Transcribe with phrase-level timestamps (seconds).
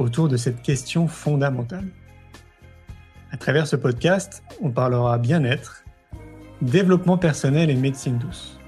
[0.00, 1.86] autour de cette question fondamentale.
[3.32, 5.84] À travers ce podcast, on parlera bien-être,
[6.62, 8.58] développement personnel et médecine douce.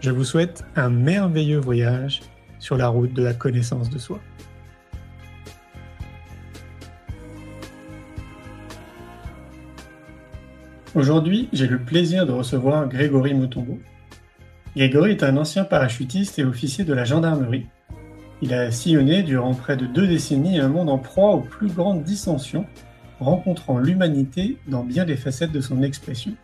[0.00, 2.22] Je vous souhaite un merveilleux voyage
[2.58, 4.20] sur la route de la connaissance de soi.
[10.94, 13.80] Aujourd'hui, j'ai le plaisir de recevoir Grégory Mutombo.
[14.76, 17.66] Grégory est un ancien parachutiste et officier de la gendarmerie.
[18.44, 22.02] Il a sillonné durant près de deux décennies un monde en proie aux plus grandes
[22.02, 22.66] dissensions,
[23.18, 26.34] rencontrant l'humanité dans bien des facettes de son expression.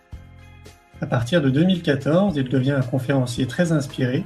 [1.02, 4.24] À partir de 2014, il devient un conférencier très inspiré,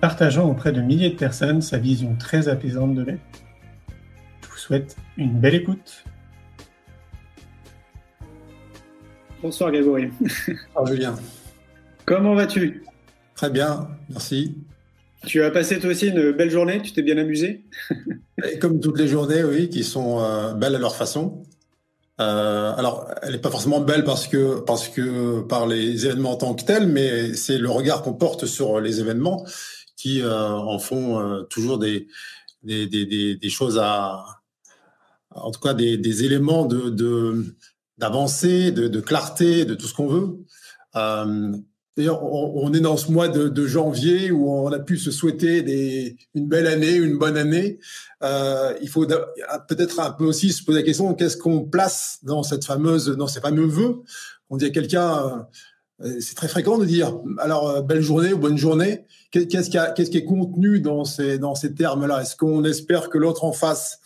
[0.00, 3.20] partageant auprès de milliers de personnes sa vision très apaisante de l'aide.
[4.40, 6.04] Je vous souhaite une belle écoute.
[9.42, 10.08] Bonsoir Grégory.
[10.18, 11.14] Bonsoir Julien.
[12.06, 12.82] Comment vas-tu?
[13.34, 14.56] Très bien, merci.
[15.26, 17.64] Tu as passé toi aussi une belle journée, tu t'es bien amusé?
[18.60, 21.44] Comme toutes les journées, oui, qui sont euh, belles à leur façon.
[22.20, 26.36] Euh, alors, elle n'est pas forcément belle parce que parce que par les événements en
[26.36, 29.46] tant que tels, mais c'est le regard qu'on porte sur les événements
[29.96, 32.08] qui euh, en font toujours des
[32.64, 34.24] des, des des, choses à
[35.30, 37.54] en tout cas des, éléments de,
[37.98, 40.38] d'avancée, de, de, clarté, de tout ce qu'on veut.
[41.92, 45.10] Euh, D'ailleurs, on, est dans ce mois de, de, janvier où on a pu se
[45.10, 47.78] souhaiter des, une belle année, une bonne année.
[48.22, 52.42] Euh, il faut peut-être un peu aussi se poser la question qu'est-ce qu'on place dans
[52.42, 54.02] cette fameuse, dans ces fameux vœux?
[54.50, 55.46] On dit à quelqu'un,
[56.02, 59.04] euh, c'est très fréquent de dire alors euh, belle journée ou bonne journée.
[59.30, 62.20] Qu'est-ce qui, qu'est-ce qui est contenu dans ces dans ces termes-là?
[62.20, 64.01] Est-ce qu'on espère que l'autre en face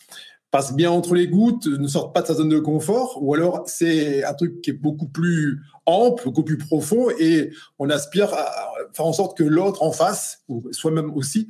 [0.51, 3.63] passe bien entre les gouttes, ne sorte pas de sa zone de confort, ou alors
[3.67, 8.69] c'est un truc qui est beaucoup plus ample, beaucoup plus profond, et on aspire à
[8.93, 11.49] faire en sorte que l'autre en face, ou soi-même aussi,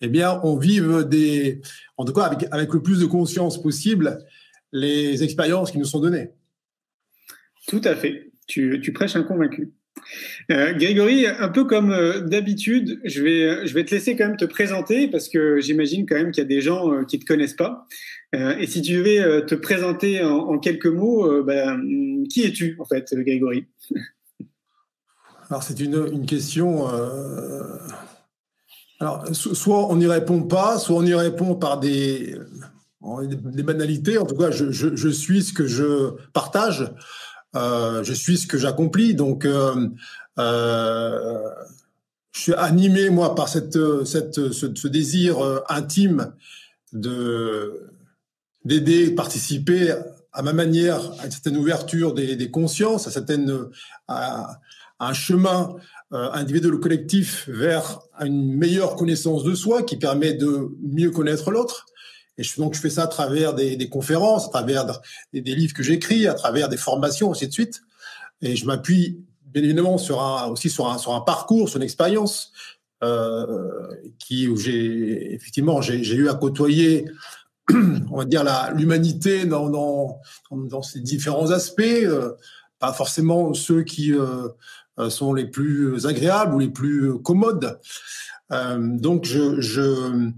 [0.00, 1.60] eh bien, on vive des,
[1.96, 4.24] en tout cas avec, le plus de conscience possible,
[4.72, 6.30] les expériences qui nous sont données.
[7.68, 8.30] Tout à fait.
[8.46, 9.72] Tu, tu prêches un convaincu.
[10.50, 14.36] Euh, Grégory, un peu comme euh, d'habitude, je vais, je vais te laisser quand même
[14.36, 17.22] te présenter parce que j'imagine quand même qu'il y a des gens euh, qui ne
[17.22, 17.86] te connaissent pas.
[18.32, 23.66] Et si tu devais te présenter en, quelques mots, ben, qui es-tu en fait, Grégory?
[25.48, 26.86] Alors c'est une, une, question.
[29.00, 32.36] Alors soit on n'y répond pas, soit on y répond par des,
[33.02, 34.18] des banalités.
[34.18, 36.92] En tout cas, je, je, suis ce que je partage.
[37.56, 39.14] Euh, je suis ce que j'accomplis.
[39.14, 39.88] Donc, euh,
[40.38, 41.48] euh,
[42.32, 46.32] je suis animé moi par cette, cette ce, désir euh, intime
[46.92, 47.90] de
[48.64, 49.94] d'aider, participer
[50.32, 53.68] à ma manière à une certaine ouverture des, consciences, à certaine
[54.08, 54.60] à,
[55.00, 55.76] un chemin
[56.12, 61.50] euh, individuel ou collectif vers une meilleure connaissance de soi qui permet de mieux connaître
[61.50, 61.86] l'autre.
[62.36, 65.00] Et je, donc, je fais ça à travers des, conférences, à travers
[65.32, 67.82] des, livres que j'écris, à travers des formations, ainsi de suite.
[68.42, 72.52] Et je m'appuie bien évidemment aussi sur un, sur un parcours, sur une expérience
[73.02, 73.88] euh,
[74.18, 77.06] qui où j'ai effectivement j'ai eu à côtoyer,
[78.10, 78.44] on va dire
[78.74, 80.20] l'humanité dans, dans
[80.50, 82.32] dans ses différents aspects, euh,
[82.78, 84.48] pas forcément ceux qui euh,
[84.98, 87.78] euh, sont les plus agréables ou les plus commodes.
[88.50, 90.32] Donc je, je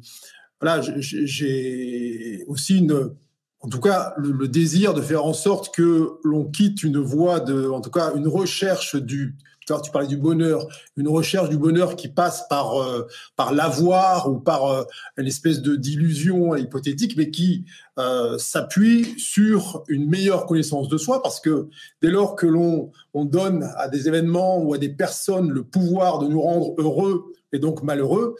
[0.61, 3.15] voilà, j'ai aussi une,
[3.61, 7.71] en tout cas, le, désir de faire en sorte que l'on quitte une voie de,
[7.71, 9.35] en tout cas, une recherche du,
[9.67, 13.07] tu parlais du bonheur, une recherche du bonheur qui passe par euh,
[13.37, 14.85] par l'avoir ou par euh,
[15.17, 17.65] une espèce de d'illusion hypothétique, mais qui
[17.99, 21.69] euh, s'appuie sur une meilleure connaissance de soi, parce que
[22.01, 26.19] dès lors que l'on on donne à des événements ou à des personnes le pouvoir
[26.19, 28.37] de nous rendre heureux et donc malheureux,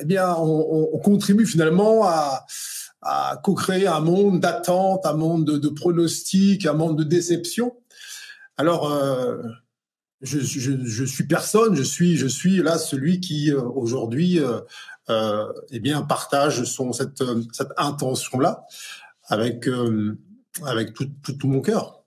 [0.00, 2.44] eh bien, on, on, contribue finalement à,
[3.02, 7.74] à co-créer un monde d'attente, un monde de, de pronostics, un monde de déception.
[8.56, 8.92] Alors,
[10.20, 14.60] je, je, je, suis personne, je suis, je suis là celui qui euh, aujourd'hui, euh,
[15.10, 17.22] euh, eh bien, partage son cette,
[17.52, 18.64] cette intention là
[19.28, 19.68] avec
[20.64, 22.04] avec tout, tout, tout mon cœur.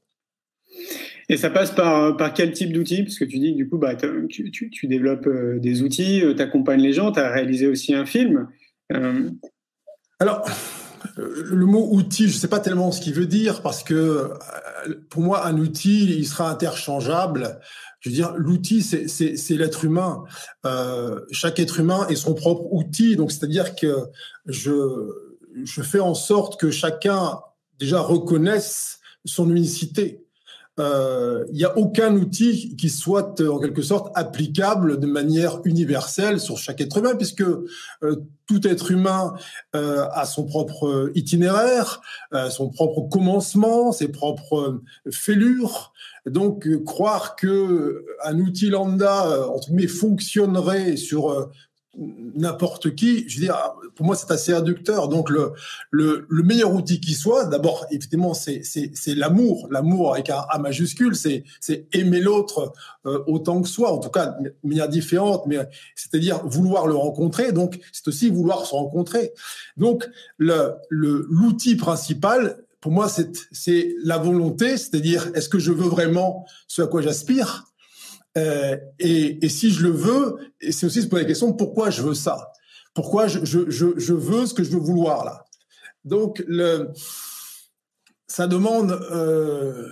[1.30, 3.04] Et ça passe par, par quel type d'outils?
[3.04, 5.30] Parce que tu dis que du coup, bah, tu, tu, tu, développes
[5.60, 8.50] des outils, tu accompagnes les gens, tu as réalisé aussi un film.
[10.20, 10.46] Alors,
[11.16, 14.32] le mot outil, je ne sais pas tellement ce qu'il veut dire parce que
[15.10, 17.60] pour moi, un outil, il sera interchangeable.
[18.02, 20.24] Je veux dire, l'outil, c'est l'être humain.
[20.66, 23.16] Euh, chaque être humain est son propre outil.
[23.16, 23.96] Donc, c'est-à-dire que
[24.48, 25.08] je,
[25.64, 27.40] je fais en sorte que chacun
[27.80, 30.21] déjà reconnaisse son unicité
[30.78, 36.40] il euh, n'y a aucun outil qui soit en quelque sorte applicable de manière universelle
[36.40, 39.34] sur chaque être humain, puisque euh, tout être humain
[39.76, 42.02] euh, a son propre itinéraire,
[42.50, 44.82] son propre commencement, ses propres
[45.12, 45.92] fêlures.
[46.26, 51.52] Donc, croire que un outil lambda entre guillemets fonctionnerait sur
[51.98, 53.58] n'importe qui, je veux dire,
[53.96, 55.10] pour moi, c'est assez réducteur.
[55.10, 55.52] Donc, le,
[55.90, 57.86] le, le, meilleur outil qui soit, d'abord,
[58.34, 59.68] c'est, c'est, c'est l'amour.
[59.70, 62.72] L'amour avec un A majuscule, c'est, c'est aimer l'autre
[63.06, 65.58] euh, autant que soi, en tout cas, de manière différente, mais
[65.96, 67.52] c'est-à-dire vouloir le rencontrer.
[67.52, 69.34] Donc, c'est aussi vouloir se rencontrer.
[69.76, 75.72] Donc, le, le, l'outil principal, pour moi, c'est, c'est la volonté, c'est-à-dire, est-ce que je
[75.72, 77.71] veux vraiment ce à quoi j'aspire?
[78.38, 80.38] Euh, et, si je le veux,
[80.70, 82.52] c'est aussi se poser la question pourquoi je veux ça?
[82.94, 83.38] Pourquoi je,
[84.14, 85.46] veux ce que je veux vouloir là?
[86.04, 86.44] Donc,
[88.28, 89.88] ça demande euh,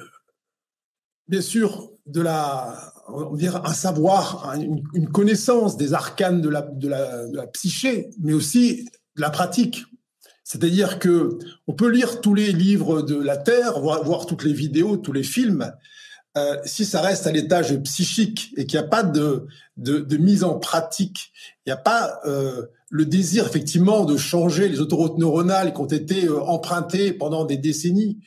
[1.27, 7.51] bien sûr de la, on dire un savoir, une, connaissance des arcanes de la, de,
[7.53, 8.85] psyché, mais aussi
[9.15, 9.83] de la pratique.
[10.43, 11.37] C'est-à-dire que
[11.67, 15.23] on peut lire tous les livres de la Terre, voir toutes les vidéos, tous les
[15.23, 15.71] films,
[16.37, 19.47] euh, si ça reste à l'étage psychique et qu'il n'y a pas de,
[19.77, 21.31] de, de, mise en pratique,
[21.65, 25.85] il n'y a pas euh, le désir effectivement de changer les autoroutes neuronales qui ont
[25.85, 28.19] été euh, empruntées pendant des décennies,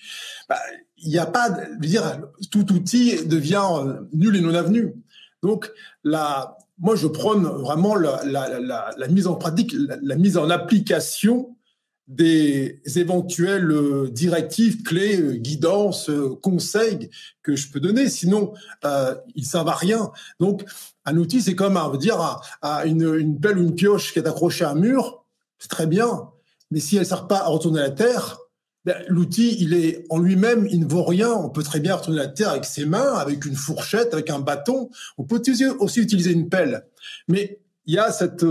[0.48, 0.58] bah,
[0.98, 2.20] il n'y a pas, veux dire,
[2.50, 4.94] tout outil devient euh, nul et non avenu.
[5.42, 5.70] Donc,
[6.04, 11.56] la, moi, je prône vraiment la, la, la mise en pratique, la, mise en application
[12.08, 17.10] des éventuelles euh, directives, clés, euh, guidances, euh, conseils
[17.42, 18.08] que je peux donner.
[18.08, 18.52] Sinon,
[18.84, 20.10] il ne servent à rien.
[20.40, 20.64] Donc,
[21.04, 24.64] un outil, c'est comme, veut dire, à, une, pelle ou une pioche qui est accrochée
[24.64, 25.24] à un mur,
[25.58, 26.28] c'est très bien.
[26.70, 28.38] Mais si elle ne sert pas à retourner la terre,
[28.84, 31.32] ben, l'outil, il est en lui-même, il ne vaut rien.
[31.32, 34.40] On peut très bien retourner la terre avec ses mains, avec une fourchette, avec un
[34.40, 34.90] bâton.
[35.18, 35.40] On peut
[35.78, 36.84] aussi utiliser une pelle.
[37.28, 38.44] Mais il y a cette,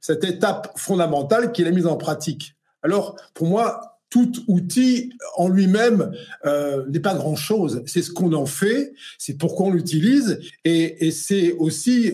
[0.00, 2.53] cette étape fondamentale qui est la mise en pratique.
[2.84, 6.12] Alors, pour moi, tout outil en lui-même
[6.46, 7.82] euh, n'est pas grand-chose.
[7.86, 12.12] C'est ce qu'on en fait, c'est pourquoi on l'utilise, et, c'est aussi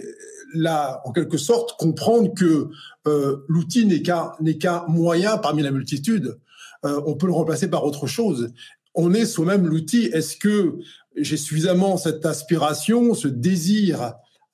[0.54, 2.68] là, en quelque sorte, comprendre que
[3.06, 6.38] euh, l'outil n'est qu'un moyen parmi la multitude.
[6.86, 8.50] Euh, on peut le remplacer par autre chose.
[8.94, 10.06] On est soi-même l'outil.
[10.06, 10.78] Est-ce que
[11.16, 14.00] j'ai suffisamment cette aspiration, ce désir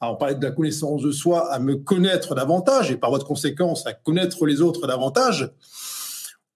[0.01, 3.27] à on parlait de la connaissance de soi, à me connaître davantage et par votre
[3.27, 5.51] conséquence à connaître les autres davantage?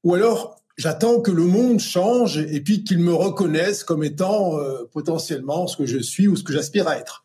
[0.04, 4.88] Ou alors, j'attends que le monde change et puis qu'il me reconnaisse comme étant euh,
[4.92, 7.24] potentiellement ce que je suis ou ce que j'aspire à être.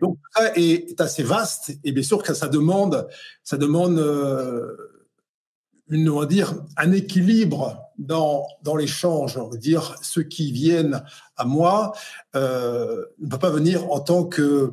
[0.00, 3.06] Donc ça est, assez vaste et bien sûr que ça demande,
[3.44, 4.74] ça demande euh,
[5.90, 9.36] une, on va dire, un équilibre dans dans l'échange.
[9.36, 11.02] On va dire ceux qui viennent
[11.36, 11.92] à moi
[12.34, 14.72] euh, ne peuvent pas venir en tant que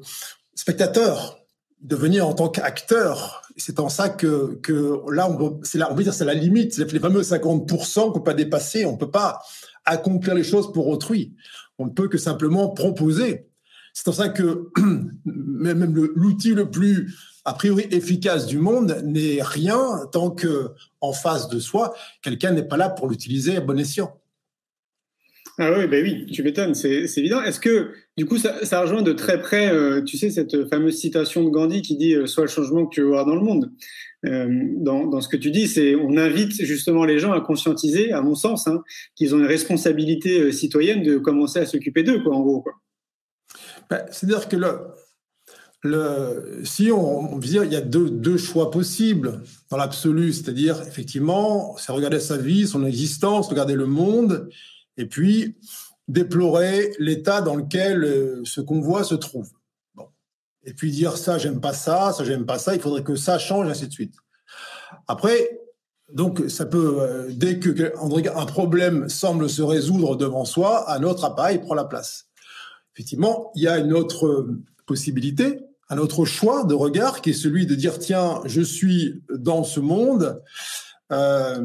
[0.56, 1.45] spectateur,
[1.86, 5.96] de venir en tant qu'acteur c'est en ça que, que là, on, c'est là, on
[5.96, 6.74] veut dire, c'est la limite.
[6.74, 8.86] C'est les fameux 50% qu'on peut pas dépasser.
[8.86, 9.42] On peut pas
[9.86, 11.34] accomplir les choses pour autrui.
[11.78, 13.48] On ne peut que simplement proposer.
[13.94, 14.70] C'est en ça que
[15.26, 17.16] même l'outil le plus
[17.46, 22.68] a priori efficace du monde n'est rien tant que en face de soi, quelqu'un n'est
[22.68, 24.20] pas là pour l'utiliser à bon escient.
[25.58, 27.42] Ah oui, ben oui, tu m'étonnes, c'est évident.
[27.42, 31.46] Est-ce que, du coup, ça, rejoint de très près, euh, tu sais, cette fameuse citation
[31.46, 33.72] de Gandhi qui dit euh, Sois le changement que tu veux voir dans le monde
[34.26, 34.48] euh,
[34.78, 38.36] dans, ce que tu dis, c'est on invite justement les gens à conscientiser, à mon
[38.36, 38.82] sens, hein,
[39.16, 42.66] qu'ils ont une responsabilité euh, citoyenne de commencer à s'occuper d'eux, quoi, en gros.
[43.90, 44.80] Ben, C'est-à-dire que le,
[45.84, 50.82] le, si on, on dire, il y a deux, deux choix possibles dans l'absolu, c'est-à-dire
[50.88, 54.50] effectivement, c'est regarder sa vie, son existence, regarder le monde,
[54.98, 55.58] et puis
[56.08, 59.50] déplorer l'état dans lequel euh, ce convoi se trouve.
[59.96, 60.08] Bon.
[60.64, 63.40] Et puis dire ça, j'aime pas ça, ça, j'aime pas ça, il faudrait que ça
[63.40, 64.14] change, ainsi de suite.
[65.08, 65.60] Après,
[66.14, 67.94] donc ça peut, euh, dès que
[68.38, 72.28] un problème semble se résoudre devant soi, un autre appareil prend la place.
[72.94, 74.48] Effectivement, il y a une autre
[74.86, 75.60] possibilité,
[75.90, 79.80] un autre choix de regard qui est celui de dire tiens, je suis dans ce
[79.80, 80.42] monde.
[81.12, 81.62] Euh,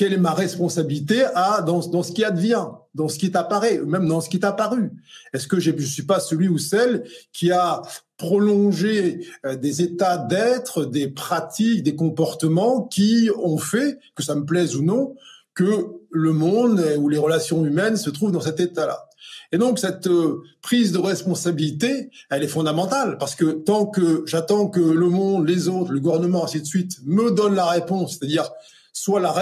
[0.00, 1.26] quelle est ma responsabilité
[1.66, 2.64] dans, ce qui advient,
[2.94, 4.92] dans ce qui apparaît, même dans ce qui est apparu
[5.34, 7.04] Est-ce que je ne suis pas celui ou celle
[7.34, 7.82] qui a
[8.16, 14.46] prolongé euh, des états d'être, des pratiques, des comportements qui ont fait, que ça me
[14.46, 15.16] plaise ou non,
[15.52, 19.06] que le monde ou les relations humaines se trouvent dans cet état-là.
[19.52, 24.68] Et donc cette euh, prise de responsabilité, elle est fondamentale parce que tant que j'attends
[24.68, 28.50] que le monde, les autres, le gouvernement, ainsi de suite, me donne la réponse, c'est-à-dire
[28.92, 29.34] soit la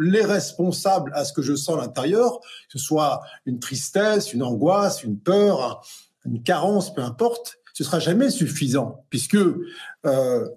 [0.00, 4.42] les responsables à ce que je sens à l'intérieur, que ce soit une tristesse, une
[4.42, 5.84] angoisse, une peur,
[6.24, 9.36] une carence, peu importe, ce sera jamais suffisant puisque
[10.06, 10.48] euh,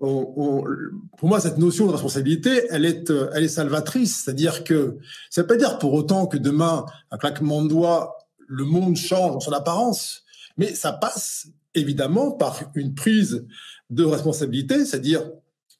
[0.00, 4.22] pour moi, cette notion de responsabilité, elle est, euh, elle est salvatrice.
[4.24, 4.96] C'est-à-dire que
[5.28, 8.16] ça ne veut pas dire pour autant que demain, un claquement de doigts,
[8.48, 10.24] le monde change dans son apparence,
[10.56, 13.46] mais ça passe évidemment par une prise
[13.90, 15.30] de responsabilité, c'est-à-dire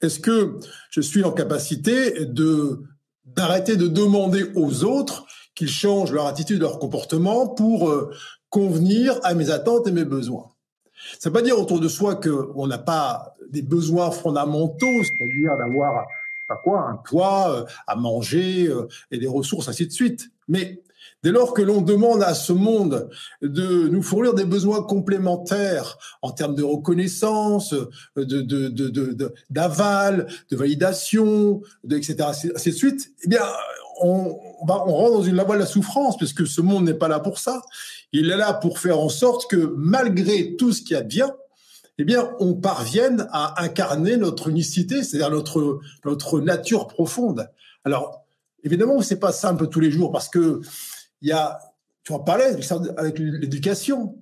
[0.03, 0.59] est-ce que
[0.91, 2.83] je suis en capacité de
[3.25, 8.11] d'arrêter de demander aux autres qu'ils changent leur attitude, leur comportement pour euh,
[8.49, 10.51] convenir à mes attentes et mes besoins?
[11.19, 15.57] Ça ne veut pas dire autour de soi qu'on n'a pas des besoins fondamentaux, c'est-à-dire
[15.59, 16.05] d'avoir
[16.57, 20.31] quoi, un toit, euh, à manger euh, et des ressources, ainsi de suite.
[20.49, 20.83] Mais
[21.23, 23.09] dès lors que l'on demande à ce monde
[23.43, 27.75] de nous fournir des besoins complémentaires en termes de reconnaissance,
[28.17, 32.17] de, d'aval, de, validation, de, etc.,
[32.55, 33.43] ainsi de suite, eh bien,
[34.01, 37.39] on, rentre dans une voie de la souffrance, puisque ce monde n'est pas là pour
[37.39, 37.63] ça.
[38.13, 41.31] Il est là pour faire en sorte que malgré tout ce qui advient,
[41.99, 47.51] eh bien, on parvienne à incarner notre unicité, c'est-à-dire notre, notre nature profonde.
[47.85, 48.20] Alors,
[48.65, 50.61] évidemment, c'est pas simple tous les jours parce que
[51.23, 51.59] il y a,
[52.05, 52.57] tu en parlais
[52.97, 54.17] avec l'éducation,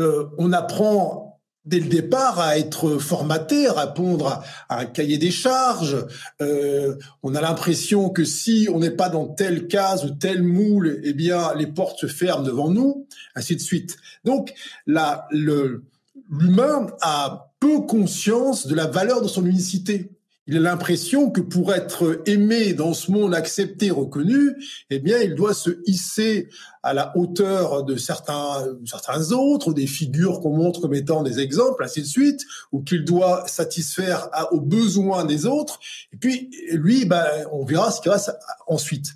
[0.00, 5.30] euh, on apprend dès le départ à être formaté, à répondre à, un cahier des
[5.30, 6.06] charges.
[6.40, 11.00] Euh, on a l'impression que si on n'est pas dans telle case ou tel moule,
[11.04, 13.96] eh bien les portes se ferment devant nous, ainsi de suite.
[14.24, 14.54] Donc
[14.86, 20.10] l'humain a peu conscience de la valeur de son unicité
[20.48, 24.56] il a l'impression que pour être aimé dans ce monde, accepté, reconnu,
[24.90, 26.48] eh bien, il doit se hisser
[26.82, 31.84] à la hauteur de certains, certains autres, des figures qu'on montre comme étant des exemples,
[31.84, 32.40] ainsi de suite,
[32.72, 35.78] ou qu'il doit satisfaire aux besoins des autres.
[36.12, 38.20] Et puis, lui, ben, on verra ce qui va
[38.66, 39.14] ensuite.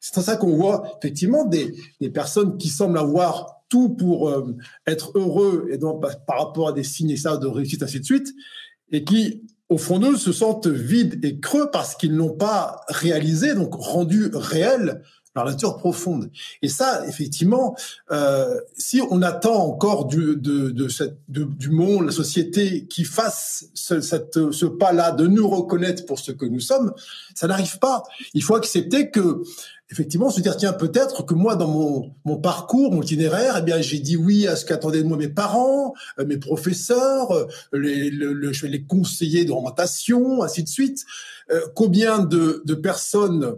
[0.00, 1.74] C'est en ça qu'on voit effectivement des,
[2.14, 6.82] personnes qui semblent avoir tout pour euh, être heureux et donc par rapport à des
[6.82, 8.34] signes ça de réussite ainsi de suite
[8.90, 13.54] et qui au fond d'eux, se sentent vides et creux parce qu'ils n'ont pas réalisé,
[13.54, 15.02] donc rendu réel
[15.34, 16.30] leur nature profonde.
[16.60, 17.74] Et ça, effectivement,
[18.10, 20.36] euh, si on attend encore du,
[21.70, 26.92] monde, la société, qui fasse ce pas-là de nous reconnaître pour ce que nous sommes,
[27.34, 28.02] ça n'arrive pas.
[28.34, 29.42] Il faut accepter que
[29.92, 33.80] effectivement se dire tiens peut-être que moi dans mon, mon parcours mon itinéraire eh bien
[33.80, 38.10] j'ai dit oui à ce qu'attendaient de moi mes parents euh, mes professeurs euh, les,
[38.10, 41.04] le, le, les conseillers d'orientation ainsi de suite.
[41.50, 43.56] Euh, combien de, de, personnes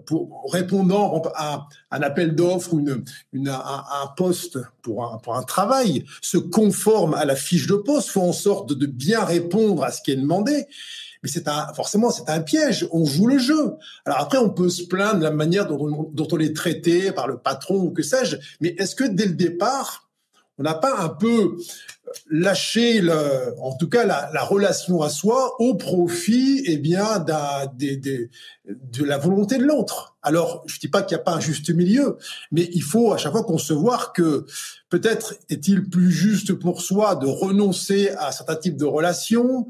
[0.51, 3.59] répondant à un appel d'offres ou une, une, un,
[4.03, 8.31] un, poste pour un, pour un travail se conforment à la fiche de poste font
[8.31, 10.67] en sorte de, de bien répondre à ce qui est demandé?
[11.25, 12.87] Mais c'est forcément, c'est un piège.
[12.93, 13.73] On joue le jeu.
[14.05, 17.13] Alors après, on peut se plaindre de la manière dont on, dont on est traité
[17.13, 18.37] par le patron ou que sais-je.
[18.61, 20.11] Mais est-ce que dès le départ,
[20.59, 21.57] on n'a pas un peu
[22.31, 29.05] lâché, le, en tout cas, la, la relation à soi au profit, eh bien, de
[29.05, 30.17] la volonté de l'autre.
[30.23, 32.17] Alors, je dis pas qu'il n'y a pas un juste milieu,
[32.51, 34.47] mais il faut à chaque fois concevoir que
[34.89, 39.69] peut-être est-il plus juste pour soi de renoncer à certains types de relations,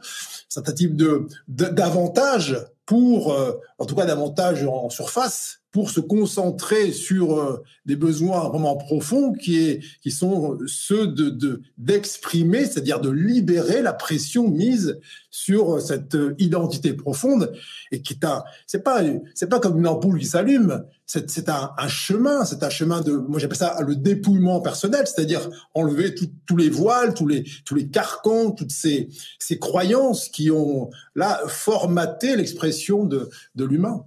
[0.49, 6.93] certains types de d'avantages pour, euh, en tout cas davantage en surface, pour se concentrer
[6.93, 13.93] sur euh, des besoins vraiment profonds qui, sont ceux de d'exprimer, c'est-à-dire de libérer la
[13.93, 15.01] pression mise
[15.33, 17.53] sur cette identité profonde
[17.91, 19.03] et qui est un, c'est pas
[19.51, 23.59] pas comme une ampoule qui s'allume, c'est un, chemin, c'est un chemin de, moi j'appelle
[23.59, 29.09] ça le dépouillement personnel, c'est-à-dire enlever tous les voiles, tous les tous carcans, toutes ces
[29.41, 34.07] ces croyances qui ont là formaté l'expression de l'humain.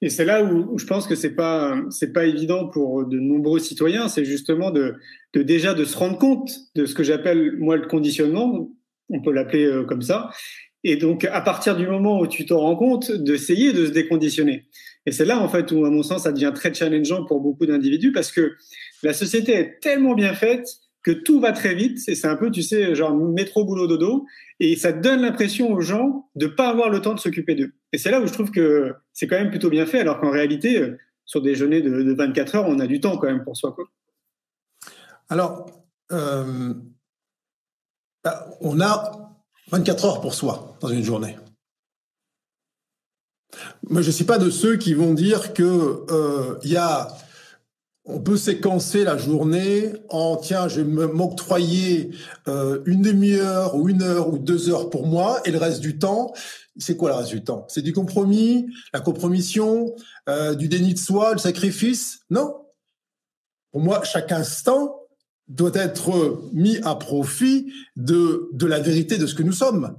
[0.00, 3.58] Et c'est là où, je pense que c'est pas c'est pas évident pour de nombreux
[3.58, 4.96] citoyens, c'est justement de,
[5.34, 8.70] déjà de se rendre compte de ce que j'appelle moi le conditionnement,
[9.08, 10.30] on peut l'appeler euh, comme ça.
[10.84, 14.66] Et donc à partir du moment où tu t'en rends compte, d'essayer de se déconditionner.
[15.06, 17.66] Et c'est là en fait où à mon sens ça devient très challengeant pour beaucoup
[17.66, 18.52] d'individus parce que
[19.02, 20.66] la société est tellement bien faite
[21.02, 21.98] que tout va très vite.
[22.08, 24.26] Et c'est un peu, tu sais, genre métro, boulot, dodo.
[24.60, 27.72] Et ça donne l'impression aux gens de pas avoir le temps de s'occuper d'eux.
[27.92, 30.30] Et c'est là où je trouve que c'est quand même plutôt bien fait, alors qu'en
[30.30, 33.56] réalité, euh, sur des journées de, 24 heures, on a du temps quand même pour
[33.56, 33.76] soi.
[35.28, 35.66] Alors,
[36.12, 36.74] euh,
[38.22, 39.34] bah, on a
[39.70, 41.36] 24 heures pour soi dans une journée.
[43.88, 47.08] Moi, je ne suis pas de ceux qui vont dire que euh, y a,
[48.04, 52.10] on peut séquencer la journée en tiens, je vais m'octroyer
[52.48, 55.98] euh, une demi-heure ou une heure ou deux heures pour moi et le reste du
[55.98, 56.32] temps,
[56.76, 57.66] c'est quoi le reste du temps?
[57.68, 59.94] C'est du compromis, la compromission,
[60.28, 62.20] euh, du déni de soi, le sacrifice?
[62.30, 62.56] Non.
[63.70, 64.98] Pour moi, chaque instant
[65.48, 69.96] doit être mis à profit de, la vérité de ce que nous sommes.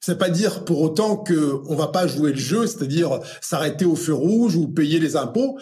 [0.00, 3.96] C'est pas dire pour autant que on va pas jouer le jeu, c'est-à-dire s'arrêter au
[3.96, 5.58] feu rouge ou payer les impôts,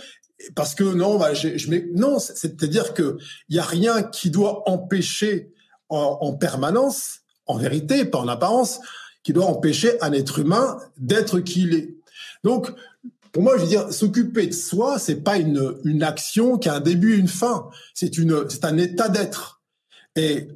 [0.54, 4.68] parce que non, bah, je, je non, c'est-à-dire que il y a rien qui doit
[4.68, 5.52] empêcher
[5.88, 8.80] en, en, permanence, en vérité, pas en apparence,
[9.22, 11.96] qui doit empêcher un être humain d'être qui il est.
[12.42, 12.70] Donc,
[13.34, 16.80] pour moi, je veux dire, s'occuper de soi, c'est pas une, action qui a un
[16.80, 17.68] début et une fin.
[17.92, 19.60] C'est une, c'est un état d'être.
[20.14, 20.48] Et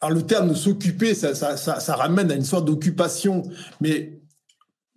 [0.00, 3.44] alors le terme de s'occuper, ça, ça, ramène à une sorte d'occupation,
[3.80, 4.19] mais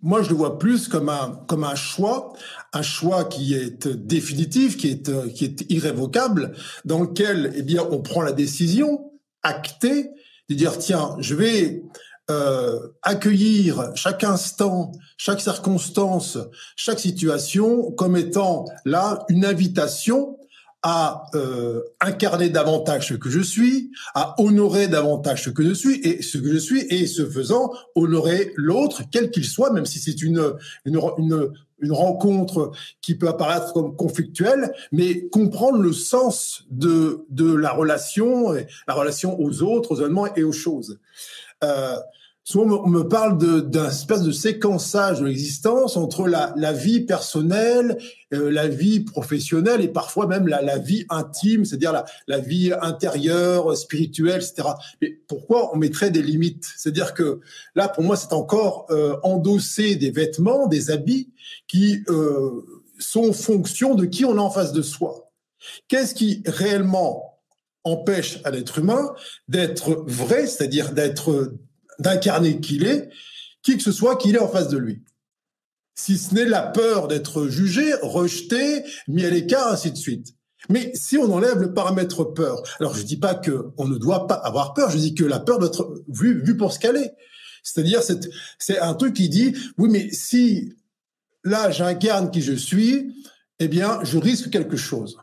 [0.04, 2.34] moi je le vois plus comme un comme un choix,
[2.72, 8.00] un choix qui est définitif, qui est qui est irrévocable, dans lequel eh bien on
[8.02, 9.10] prend la décision
[9.42, 10.10] actée
[10.50, 11.82] de dire tiens je vais
[12.30, 16.38] euh, accueillir chaque instant, chaque circonstance,
[16.76, 20.38] chaque situation comme étant là une invitation
[20.86, 25.98] à euh, incarner davantage ce que je suis, à honorer davantage ce que je suis
[26.00, 29.98] et ce que je suis, et ce faisant honorer l'autre, quel qu'il soit, même si
[29.98, 30.52] c'est une,
[30.84, 31.50] une, une,
[31.80, 38.52] une rencontre qui peut apparaître comme conflictuelle, mais comprendre le sens de, de la relation,
[38.86, 40.98] la relation aux autres, aux événements et aux choses.
[41.64, 41.96] Euh,
[42.46, 43.38] Souvent, on me parle
[43.70, 47.96] d'un espèce de séquençage de l'existence entre la, la, vie personnelle,
[48.34, 52.70] euh, la vie professionnelle et parfois même la, la vie intime, c'est-à-dire la, la, vie
[52.82, 54.68] intérieure, spirituelle, etc.
[55.00, 56.66] Mais pourquoi on mettrait des limites?
[56.76, 57.40] C'est-à-dire que
[57.74, 61.32] là, pour moi, c'est encore euh, endosser des vêtements, des habits
[61.66, 62.60] qui euh,
[62.98, 65.30] sont fonction de qui on a en face de soi.
[65.88, 67.40] Qu'est-ce qui réellement
[67.84, 69.14] empêche à l'être humain
[69.48, 71.54] d'être vrai, c'est-à-dire d'être
[71.98, 73.10] d'incarner qui est,
[73.62, 75.02] qui que ce soit qu'il est en face de lui.
[75.94, 80.34] Si ce n'est la peur d'être jugé, rejeté, mis à l'écart, ainsi de suite.
[80.68, 84.26] Mais si on enlève le paramètre peur, alors je dis pas que on ne doit
[84.26, 86.96] pas avoir peur, je dis que la peur doit être vue, vue pour ce qu'elle
[86.96, 87.14] est.
[87.62, 88.02] C'est-à-dire,
[88.58, 90.74] c'est un truc qui dit, oui, mais si
[91.44, 93.14] là j'incarne qui je suis,
[93.58, 95.18] eh bien, je risque quelque chose.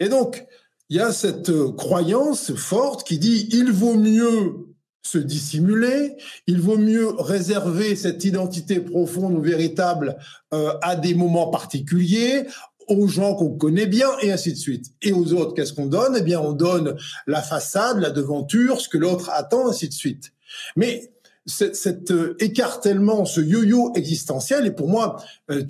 [0.00, 0.46] Et donc,
[0.88, 4.66] il y a cette croyance forte qui dit, il vaut mieux
[5.06, 6.16] se dissimuler,
[6.46, 10.16] il vaut mieux réserver cette identité profonde ou véritable
[10.52, 12.46] euh, à des moments particuliers,
[12.88, 14.86] aux gens qu'on connaît bien et ainsi de suite.
[15.02, 16.16] Et aux autres, qu'est-ce qu'on donne?
[16.18, 20.32] Eh bien, on donne la façade, la devanture, ce que l'autre attend, ainsi de suite.
[20.76, 21.12] Mais
[21.46, 25.16] cet euh, écartèlement, ce yo-yo existentiel est pour moi
[25.50, 25.62] euh,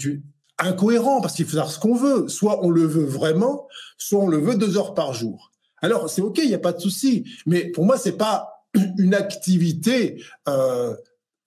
[0.58, 2.28] incohérent parce qu'il faut savoir ce qu'on veut.
[2.28, 3.68] Soit on le veut vraiment,
[3.98, 5.52] soit on le veut deux heures par jour.
[5.82, 7.24] Alors c'est ok, il n'y a pas de souci.
[7.44, 8.55] Mais pour moi, c'est pas
[8.98, 10.94] une activité, euh,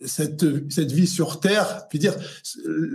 [0.06, 2.16] cette, cette vie sur Terre, puis dire,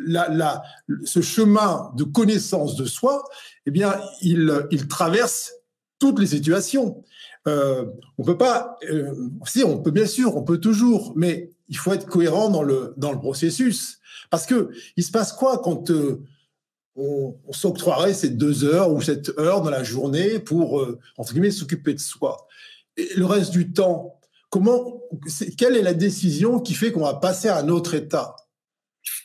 [0.06, 0.62] la, la,
[1.04, 3.24] ce chemin de connaissance de soi,
[3.66, 5.52] eh bien, il, il traverse
[5.98, 7.04] toutes les situations.
[7.46, 7.84] Euh,
[8.16, 9.14] on peut pas, euh,
[9.46, 12.94] si on peut bien sûr, on peut toujours, mais il faut être cohérent dans le
[12.96, 13.98] dans le processus,
[14.30, 16.22] parce que il se passe quoi quand euh,
[16.96, 20.86] on, on s'octroierait ces deux heures ou cette heure dans la journée pour
[21.18, 22.46] entre guillemets s'occuper de soi?
[22.96, 24.18] Le reste du temps,
[25.56, 28.36] Quelle est la décision qui fait qu'on va passer à un autre état?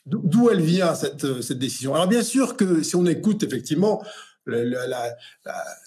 [0.06, 1.94] D'où elle vient cette, cette décision?
[1.94, 4.04] Alors bien sûr que si on écoute effectivement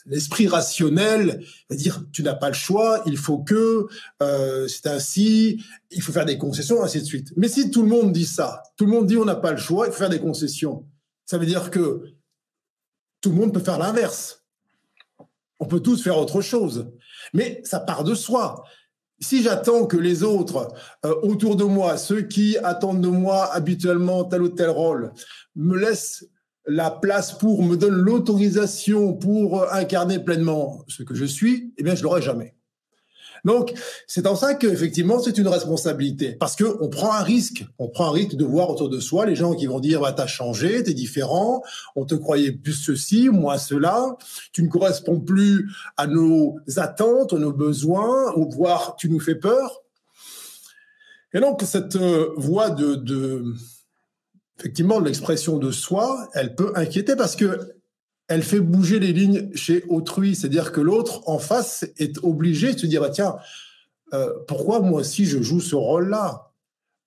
[0.07, 3.87] l'esprit rationnel dire tu n'as pas le choix, il faut que
[4.23, 7.33] euh, c'est ainsi, il faut faire des concessions, ainsi de suite.
[7.37, 9.57] Mais si tout le monde dit ça, tout le monde dit on n'a pas le
[9.57, 10.87] choix, il faut faire des concessions,
[11.27, 12.05] ça veut dire que
[13.21, 14.45] tout le monde peut faire l'inverse.
[15.59, 16.91] On peut tous faire autre chose,
[17.33, 18.65] mais ça part de soi
[19.23, 24.25] si j'attends que les autres euh, autour de moi, ceux qui attendent de moi habituellement
[24.25, 25.13] tel ou tel rôle,
[25.57, 26.27] me laissent
[26.67, 31.83] la place pour, me donnent l'autorisation pour euh, incarner pleinement ce que je suis, eh
[31.83, 32.55] bien, je l'aurai jamais.
[33.45, 33.75] Donc,
[34.07, 36.33] c'est en ça qu'effectivement, c'est une responsabilité.
[36.33, 37.65] Parce que on prend un risque.
[37.79, 40.13] On prend un risque de voir autour de soi les gens qui vont dire, bah,
[40.13, 41.63] t'as changé, t'es différent,
[41.97, 44.17] on te croyait plus ceci, moins cela,
[44.53, 49.35] tu ne corresponds plus à nos attentes, à nos besoins, ou voire tu nous fais
[49.35, 49.83] peur.
[51.35, 53.43] Et donc, cette euh, voie de, de
[54.61, 57.75] effectivement, l'expression de soi, elle peut inquiéter parce que
[58.29, 60.35] elle fait bouger les lignes chez autrui.
[60.35, 63.37] C'est-à-dire que l'autre en face est obligé de se dire, bah, tiens,
[64.15, 66.53] euh, pourquoi moi aussi je joue ce rôle-là?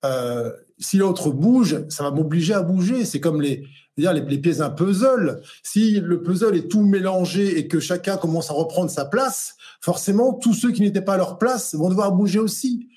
[0.04, 3.04] Euh, si l'autre bouge, ça va m'obliger à bouger.
[3.04, 3.64] C'est comme les,
[3.96, 5.40] les, les pièces d'un puzzle.
[5.62, 10.34] Si le puzzle est tout mélangé et que chacun commence à reprendre sa place, forcément,
[10.34, 12.88] tous ceux qui n'étaient pas à leur place vont devoir bouger aussi.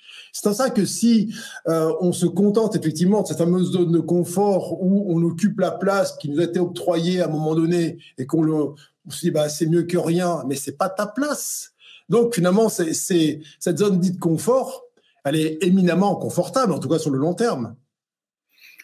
[0.42, 1.34] C'est en ça que si
[1.68, 5.72] euh, on se contente effectivement de cette fameuse zone de confort où on occupe la
[5.72, 8.68] place qui nous a été octroyée à un moment donné et qu'on le,
[9.10, 11.74] se dit bah c'est mieux que rien, mais c'est pas ta place.
[12.08, 14.86] Donc finalement, cette zone dite confort,
[15.26, 17.76] elle est éminemment confortable, en tout cas sur le long terme.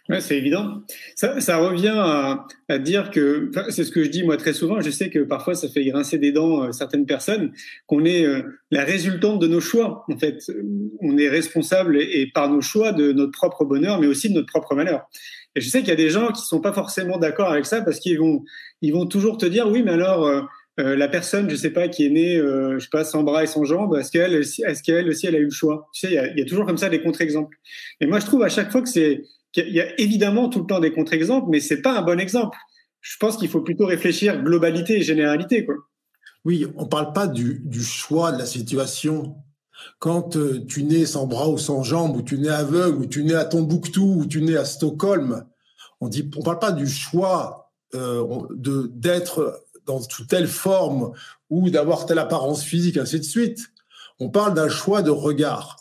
[0.07, 0.83] Ouais, c'est évident.
[1.15, 4.79] Ça, ça revient à, à, dire que, c'est ce que je dis moi très souvent,
[4.79, 7.53] je sais que parfois ça fait grincer des dents euh, certaines personnes,
[7.87, 10.05] qu'on est euh, la résultante de nos choix.
[10.07, 10.51] En fait,
[11.01, 14.47] on est responsable et, par nos choix de notre propre bonheur, mais aussi de notre
[14.47, 15.07] propre malheur.
[15.55, 17.81] Et je sais qu'il y a des gens qui sont pas forcément d'accord avec ça
[17.81, 18.43] parce qu'ils vont,
[18.81, 20.41] ils vont toujours te dire, oui, mais alors, euh,
[20.79, 23.43] euh, la personne, je sais pas, qui est née, euh, je sais pas, sans bras
[23.43, 25.87] et sans jambes, est-ce qu'elle, est-ce qu'elle aussi, elle a eu le choix?
[25.93, 27.57] Tu sais, il y y a toujours comme ça des contre-exemples.
[28.01, 29.23] Et moi, je trouve à chaque fois que c'est,
[29.55, 32.57] qu'il y a évidemment tout le temps des contre-exemples, mais c'est pas un bon exemple.
[33.01, 35.75] Je pense qu'il faut plutôt réfléchir globalité et généralité, quoi.
[36.43, 39.35] Oui, on parle pas du, choix de la situation.
[39.97, 43.23] Quand euh, tu nais sans bras ou sans jambes, ou tu nais aveugle, ou tu
[43.23, 45.43] nais à Tombouctou, ou tu nais à Stockholm,
[46.01, 51.13] on dit, on parle pas du choix euh, d'être dans telle forme
[51.49, 53.59] ou d'avoir telle apparence physique, ainsi de suite.
[54.19, 55.77] On parle d'un choix de regard.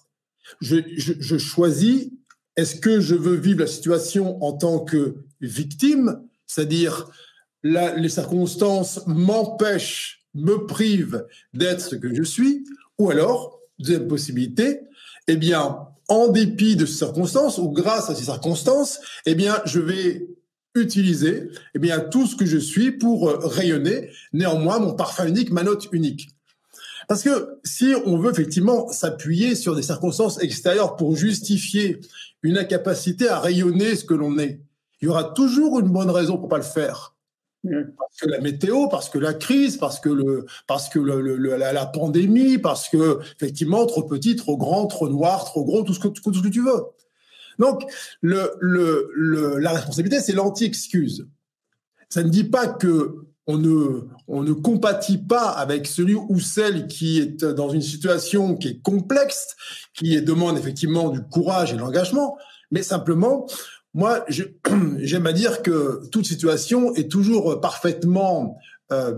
[0.61, 2.11] Je choisis,
[2.57, 7.11] est-ce que je veux vivre la situation en tant que victime, c'est-à-dire
[7.63, 12.65] les circonstances m'empêchent, me privent d'être ce que je suis,
[12.99, 14.81] ou alors, deuxième possibilité,
[15.29, 19.81] eh bien, en dépit de ces circonstances ou grâce à ces circonstances, eh bien, je
[19.81, 20.29] vais
[20.75, 25.51] utiliser eh bien, tout ce que je suis pour euh, rayonner néanmoins mon parfum unique,
[25.51, 26.31] ma note unique.
[27.07, 32.01] Parce que si on veut effectivement s'appuyer sur des circonstances extérieures pour justifier
[32.45, 34.61] une incapacité à rayonner ce que l'on est,
[35.01, 37.17] il y aura toujours une bonne raison pour pas le faire.
[37.63, 41.57] Parce que la météo, parce que la crise, parce que le, parce que le, le,
[41.57, 45.95] la, la, pandémie, parce que effectivement trop petit, trop grand, trop noir, trop gros, tout
[45.95, 46.85] ce que, tout ce que tu veux.
[47.59, 51.27] Donc, le, le, le, la responsabilité, c'est l'anti-excuse.
[52.11, 56.87] Ça ne dit pas que on ne, on ne compatit pas avec celui ou celle
[56.87, 59.55] qui est dans une situation qui est complexe,
[59.93, 62.39] qui demande effectivement du courage et de l'engagement,
[62.71, 63.47] mais simplement,
[63.93, 64.25] moi,
[64.99, 68.59] j'aime à dire que toute situation est toujours parfaitement
[68.93, 69.15] euh,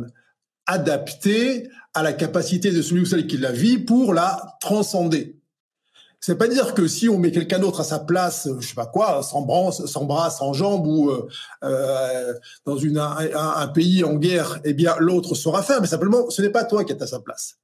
[0.67, 5.36] adaptée à la capacité de celui ou celle qui la vit pour la transcender.
[6.27, 8.87] C'est pas dire que si on met quelqu'un d'autre à sa place, je sais pas
[8.87, 11.29] quoi, sans bras, sans bras, jambes ou euh,
[11.63, 12.35] euh,
[12.65, 15.81] dans une, un, pays en guerre, eh bien l'autre saura faire.
[15.81, 17.59] Mais simplement, ce n'est pas toi qui es à sa place.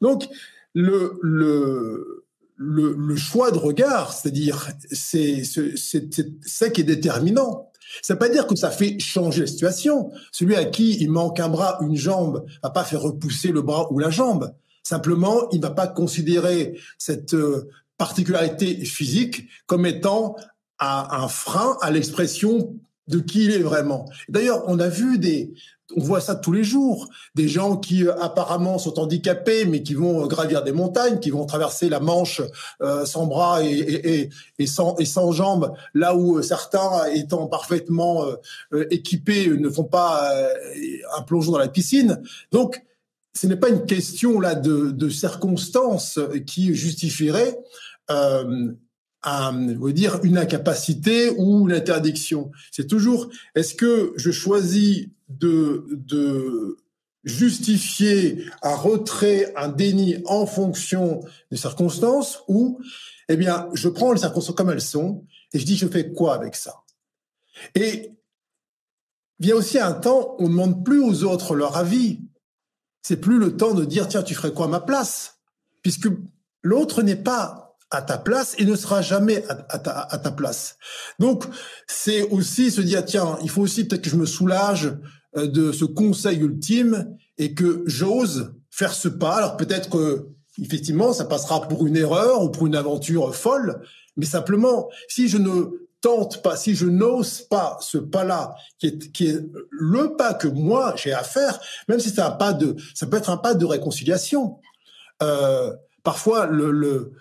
[0.00, 0.28] Donc
[0.74, 2.24] le le
[2.56, 7.70] le, choix de regard, c'est-à-dire c'est ça qui est déterminant.
[8.02, 10.10] Ça pas dire que ça fait changer la situation.
[10.32, 13.86] Celui à qui il manque un bras, une jambe, va pas faire repousser le bras
[13.92, 14.52] ou la jambe.
[14.82, 17.68] Simplement, il va pas considérer cette euh,
[18.00, 20.34] particularité physique comme étant
[20.78, 22.74] un, frein à l'expression
[23.08, 24.08] de qui il est vraiment.
[24.30, 25.52] D'ailleurs, on a vu des,
[25.94, 29.92] on voit ça tous les jours, des gens qui euh, apparemment sont handicapés, mais qui
[29.92, 32.40] vont gravir des montagnes, qui vont traverser la Manche
[32.80, 34.30] euh, sans bras et,
[34.64, 38.24] sans, jambes, là où euh, certains, étant parfaitement
[38.72, 40.48] euh, équipés, ne font pas euh,
[41.18, 42.22] un plongeon dans la piscine.
[42.50, 42.82] Donc,
[43.34, 47.56] ce n'est pas une question là de, de circonstances qui justifieraient
[48.10, 48.72] euh,
[49.22, 49.52] à
[49.92, 52.50] dire une incapacité ou une interdiction.
[52.70, 56.78] C'est toujours est-ce que je choisis de, de
[57.24, 61.20] justifier un retrait, un déni en fonction
[61.50, 62.80] des circonstances ou
[63.28, 66.34] eh bien je prends les circonstances comme elles sont et je dis je fais quoi
[66.34, 66.82] avec ça?
[67.74, 68.12] Et
[69.38, 72.20] il y a aussi un temps on ne demande plus aux autres leur avis.
[73.02, 75.40] C'est plus le temps de dire tiens tu ferais quoi à ma place?
[75.82, 76.08] Puisque
[76.62, 80.76] l'autre n'est pas à ta place et ne sera jamais à, ta, place.
[81.18, 81.44] Donc,
[81.86, 84.92] c'est aussi se dire, tiens, il faut aussi peut-être que je me soulage
[85.36, 89.36] euh, de ce conseil ultime et que j'ose faire ce pas.
[89.36, 90.28] Alors peut-être que,
[90.62, 93.82] effectivement, ça passera pour une erreur ou pour une aventure folle,
[94.16, 95.64] mais simplement, si je ne
[96.00, 100.48] tente pas, si je n'ose pas ce pas-là, qui est, qui est le pas que
[100.48, 103.54] moi j'ai à faire, même si c'est un pas de, ça peut être un pas
[103.54, 104.58] de réconciliation.
[105.22, 107.12] Euh, parfois, le, le,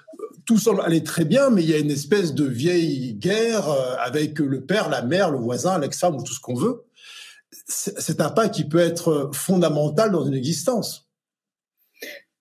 [0.49, 3.95] tout semble aller très bien, mais il y a une espèce de vieille guerre euh,
[3.99, 6.85] avec le père, la mère, le voisin, l'ex-femme ou tout ce qu'on veut.
[7.67, 11.07] C'est un pas qui peut être fondamental dans une existence.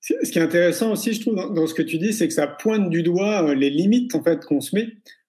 [0.01, 2.47] Ce qui est intéressant aussi, je trouve, dans ce que tu dis, c'est que ça
[2.47, 4.89] pointe du doigt euh, les limites en fait qu'on se met.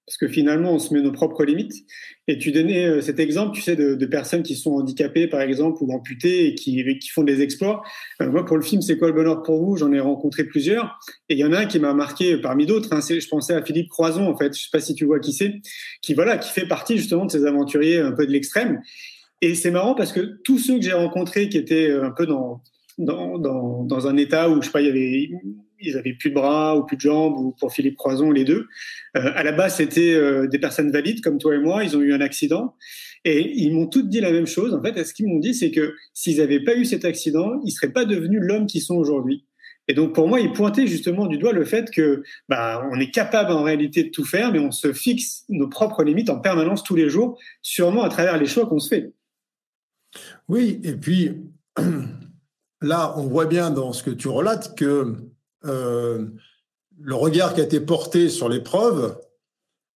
[0.10, 1.86] Parce que finalement, on se met nos propres limites.
[2.28, 5.84] Et tu donnais euh, cet exemple, tu sais, de, personnes qui sont handicapées, par exemple,
[5.84, 7.84] ou amputées et qui, font des exploits.
[8.19, 9.78] Euh, moi, pour le film C'est quoi le bonheur pour vous?
[9.78, 10.98] J'en ai rencontré plusieurs.
[11.30, 12.91] Et il y en a un qui m'a marqué parmi d'autres.
[12.91, 14.58] Hein, je pensais à Philippe Croison, en fait.
[14.58, 15.62] Je sais pas si tu vois qui c'est.
[16.02, 18.82] Qui, voilà, qui fait partie justement de ces aventuriers un peu de l'extrême.
[19.41, 22.63] Et c'est marrant parce que tous ceux que j'ai rencontrés qui étaient un peu dans,
[22.98, 25.30] dans, dans, dans un état où, je sais pas, il y avait
[25.82, 28.68] ils avaient plus de bras ou plus de jambes, ou pour Philippe Croison, les deux.
[29.18, 31.84] Euh, à la base, c'était euh, des personnes valides comme toi et moi.
[31.84, 32.76] Ils ont eu un accident
[33.26, 34.74] et ils m'ont toutes dit la même chose.
[34.74, 37.72] En fait, ce qu'ils m'ont dit, c'est que s'ils n'avaient pas eu cet accident, ils
[37.72, 39.46] seraient pas devenus l'homme qu'ils sont aujourd'hui.
[39.89, 43.10] Et donc pour moi, ils pointaient justement du doigt le fait que bah, on est
[43.10, 46.84] capable en réalité de tout faire, mais on se fixe nos propres limites en permanence
[46.84, 49.12] tous les jours, sûrement à travers les choix qu'on se fait.
[50.48, 51.42] Oui, et puis
[52.82, 55.15] là, on voit bien dans ce que tu relates que
[55.63, 59.17] le regard qui a été porté sur l'épreuve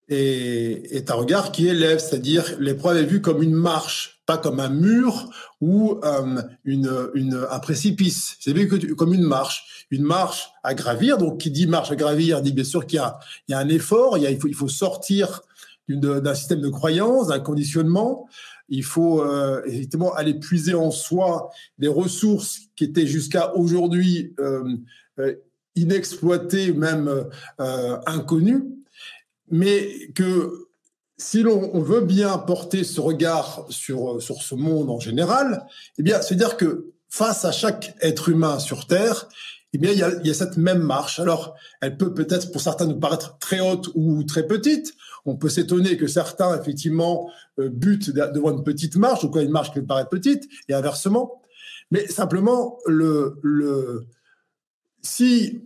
[0.10, 4.70] est, un regard qui élève, c'est-à-dire l'épreuve est vue comme une marche, pas comme un
[4.70, 5.30] mur
[5.62, 8.36] ou euh, une, un précipice.
[8.40, 11.18] C'est vu comme une marche, une marche à gravir.
[11.18, 14.18] Donc, qui dit marche à gravir dit bien sûr qu'il y y a un effort,
[14.18, 15.42] il, faut, il faut sortir
[15.90, 18.28] d'un système de croyance, d'un conditionnement.
[18.70, 19.62] Il faut euh,
[20.16, 24.64] aller puiser en soi des ressources qui étaient jusqu'à aujourd'hui euh,
[25.20, 25.36] euh
[25.76, 27.26] inexploité, même
[27.60, 28.64] euh, inconnu,
[29.50, 30.68] mais que
[31.18, 35.66] si l'on veut bien porter ce regard sur, sur ce monde en général,
[35.98, 39.28] eh bien, c'est dire que face à chaque être humain sur Terre,
[39.74, 41.20] eh bien, il y a, cette même marche.
[41.20, 44.94] Alors, elle peut peut-être pour certains nous paraître très haute ou très petite.
[45.26, 49.52] On peut s'étonner que certains, effectivement, euh, butent devant une petite marche, ou quoi une
[49.52, 51.42] marche qui peut paraître petite, et inversement.
[51.90, 54.06] Mais simplement, le, le,
[55.04, 55.62] si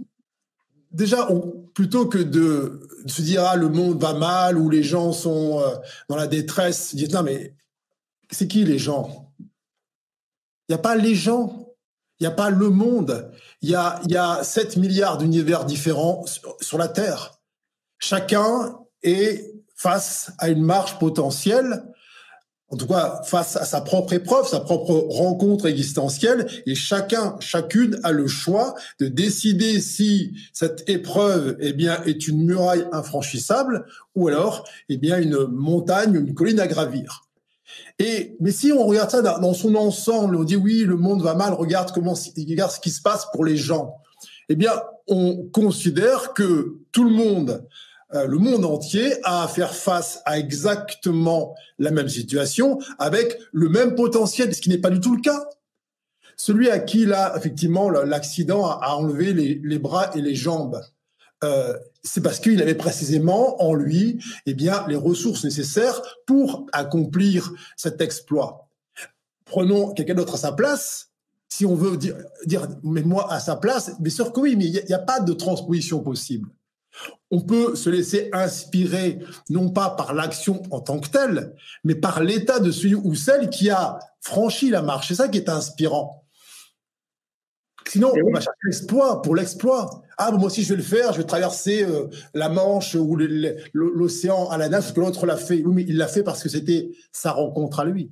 [0.92, 1.28] déjà,
[1.74, 5.76] plutôt que de, se dire ah le monde va mal ou les gens sont euh,
[6.10, 7.56] dans la détresse, dites non mais
[8.32, 9.32] c'est qui les gens?
[9.40, 11.76] Il n'y a pas les gens,
[12.20, 13.32] il n'y a pas le monde.
[13.62, 16.26] Il y a, y a 7 milliards d'univers différents
[16.60, 17.40] sur la Terre.
[18.00, 21.84] Chacun est face à une marche potentielle
[22.70, 28.00] en tout cas face à sa propre épreuve, sa propre rencontre existentielle, et chacun, chacune
[28.04, 34.28] a le choix de décider si cette épreuve, eh bien, est une muraille infranchissable ou
[34.28, 37.24] alors, eh bien, une montagne, une colline à gravir.
[38.00, 41.36] Et mais si on regarde ça dans son ensemble, on dit oui, le monde va
[41.36, 43.96] mal, regarde comment, regarde ce qui se passe pour les gens.
[44.50, 44.72] Eh bien,
[45.08, 47.66] on considère que tout le monde
[48.14, 53.70] euh, le monde entier a à faire face à exactement la même situation avec le
[53.70, 55.48] même potentiel, ce qui n'est pas du tout le cas.
[56.38, 60.80] Celui à qui là, effectivement, l'accident a enlevé les, bras et les jambes,
[61.44, 67.52] euh, c'est parce qu'il avait précisément en lui, eh bien, les ressources nécessaires pour accomplir
[67.76, 68.70] cet exploit.
[69.46, 71.12] Prenons quelqu'un d'autre à sa place.
[71.50, 72.16] Si on veut dire,
[72.84, 75.34] mais moi à sa place, bien sûr que oui, mais il n'y a, pas de
[75.34, 76.50] transposition possible
[77.32, 82.24] on peut se laisser inspirer non pas par l'action en tant que telle, mais par
[82.24, 85.10] l'état de celui ou celle qui a franchi la marche.
[85.10, 86.24] C'est ça qui est inspirant.
[87.88, 90.04] Sinon, on va chercher l'exploit pour l'exploit.
[90.18, 93.18] Ah, moi aussi, je vais le faire, je vais traverser euh, la Manche ou
[93.74, 95.64] l'océan à la nage, parce que l'autre l'a fait.
[95.64, 98.12] Oui, mais il l'a fait parce que c'était sa rencontre à lui.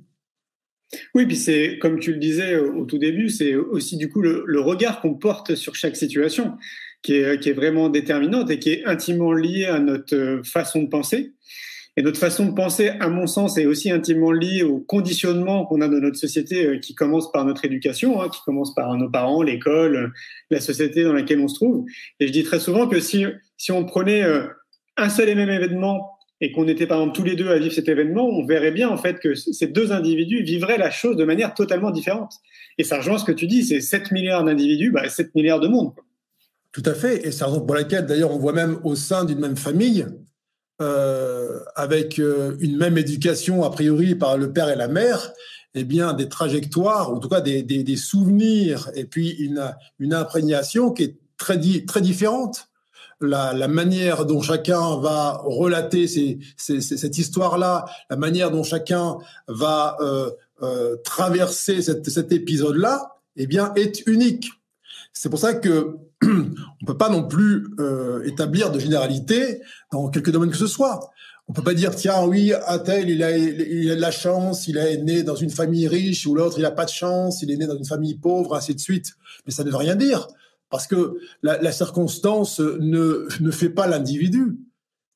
[1.14, 4.60] Oui, puis c'est, comme tu le disais au tout début, c'est aussi du coup le
[4.60, 6.56] regard qu'on porte sur chaque situation
[7.06, 11.34] qui est, vraiment déterminante et qui est intimement liée à notre euh, façon de penser.
[11.96, 15.80] Et notre façon de penser, à mon sens, est aussi intimement liée au conditionnement qu'on
[15.80, 19.08] a dans notre société, euh, qui commence par notre éducation, hein, qui commence par nos
[19.08, 20.12] parents, l'école,
[20.50, 21.86] la société dans laquelle on se trouve.
[22.18, 23.24] Et je dis très souvent que si,
[23.56, 24.42] si on prenait euh,
[24.96, 27.72] un seul et même événement et qu'on était par exemple tous les deux à vivre
[27.72, 31.24] cet événement, on verrait bien en fait que ces deux individus vivraient la chose de
[31.24, 32.32] manière totalement différente.
[32.78, 35.68] Et ça rejoint ce que tu dis, c'est 7 milliards d'individus, bah, 7 milliards de
[35.68, 35.92] monde.
[36.76, 37.26] Tout à fait.
[37.26, 40.06] Et c'est la raison pour laquelle, d'ailleurs, on voit même au sein d'une même famille,
[40.82, 45.32] euh, avec euh, une même éducation, a priori, par le père et la mère,
[45.72, 51.04] eh bien, des trajectoires, en tout cas des, souvenirs, et puis une, une imprégnation qui
[51.04, 52.68] est très, différente.
[53.22, 56.06] La, manière dont chacun va relater
[56.58, 59.16] cette histoire-là, la manière dont chacun
[59.48, 64.50] va euh, traverser cet épisode-là, eh bien, est unique.
[65.14, 69.60] C'est pour ça que on peut pas non plus euh, établir de généralité
[69.92, 71.00] dans quelques domaines que ce soit.
[71.48, 74.66] On peut pas dire tiens oui un tel il a, il a de la chance,
[74.66, 77.50] il est né dans une famille riche ou l'autre il a pas de chance, il
[77.50, 79.12] est né dans une famille pauvre ainsi de suite.
[79.46, 80.26] Mais ça ne veut rien dire
[80.70, 84.58] parce que la, la circonstance ne ne fait pas l'individu.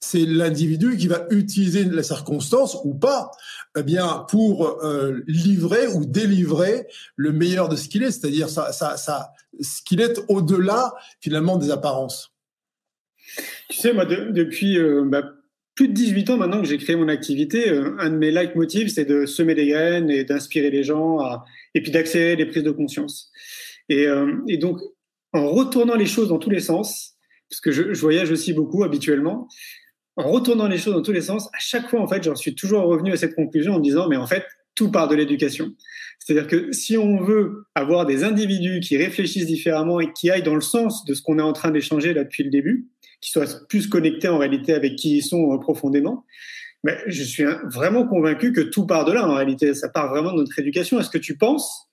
[0.00, 3.30] c'est l'individu qui va utiliser les circonstances ou pas,
[3.76, 8.72] eh bien, pour euh, livrer ou délivrer le meilleur de ce qu'il est, c'est-à-dire ça,
[8.72, 12.32] ça, ça, ce qu'il est au-delà finalement des apparences.
[13.68, 15.22] Tu sais, moi, depuis euh, bah,
[15.74, 18.88] plus de 18 ans maintenant que j'ai créé mon activité, euh, un de mes leitmotivs,
[18.88, 22.64] c'est de semer des graines et d'inspirer les gens à, et puis d'accélérer les prises
[22.64, 23.30] de conscience.
[23.88, 24.78] Et, euh, donc,
[25.32, 27.14] en retournant les choses dans tous les sens,
[27.48, 29.48] parce que je, je voyage aussi beaucoup habituellement,
[30.16, 32.54] en retournant les choses dans tous les sens, à chaque fois, en fait, j'en suis
[32.54, 35.72] toujours revenu à cette conclusion en me disant, mais en fait, tout part de l'éducation.
[36.20, 40.54] C'est-à-dire que si on veut avoir des individus qui réfléchissent différemment et qui aillent dans
[40.54, 42.86] le sens de ce qu'on est en train d'échanger là depuis le début,
[43.20, 46.24] qui soient plus connectés en réalité avec qui ils sont euh, profondément,
[46.84, 49.74] mais je suis vraiment convaincu que tout part de là en réalité.
[49.74, 50.98] Ça part vraiment de notre éducation.
[50.98, 51.90] Est-ce que tu penses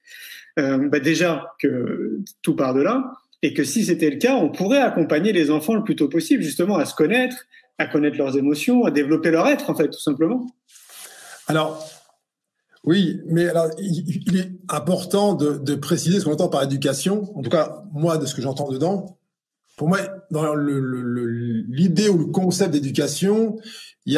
[0.59, 3.11] euh, bah déjà que tout part de là
[3.43, 6.41] et que si c'était le cas, on pourrait accompagner les enfants le plus tôt possible
[6.41, 7.45] justement à se connaître,
[7.77, 10.47] à connaître leurs émotions, à développer leur être en fait tout simplement?
[11.47, 11.85] Alors
[12.88, 17.38] oui, mais alors il, est important de, préciser ce qu'on entend par éducation.
[17.38, 19.19] En tout cas, moi, de ce que j'entends dedans,
[19.76, 20.00] pour moi,
[20.32, 23.60] dans l'idée ou le concept d'éducation,
[24.06, 24.17] il y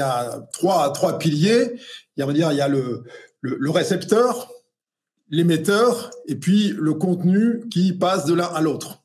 [0.00, 1.74] a, trois, piliers.
[2.16, 3.04] Il y a, dire, il y a le,
[3.42, 4.50] le, récepteur,
[5.28, 9.04] l'émetteur, et puis le contenu qui passe de l'un à l'autre.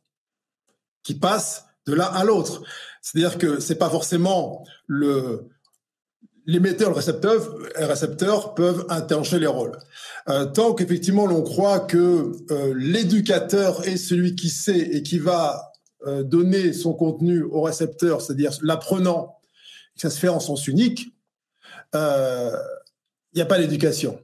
[1.04, 2.63] Qui passe de l'un à l'autre.
[3.02, 5.50] C'est-à-dire que c'est pas forcément le,
[6.45, 9.78] l'émetteur et le récepteur, récepteur peuvent interroger les rôles.
[10.30, 15.71] Euh, tant qu'effectivement l'on croit que euh, l'éducateur est celui qui sait et qui va
[16.08, 19.38] euh, donner son contenu au récepteur, c'est-à-dire l'apprenant,
[19.95, 21.13] que ça se fait en sens unique,
[21.93, 24.19] il n'y a pas d'éducation.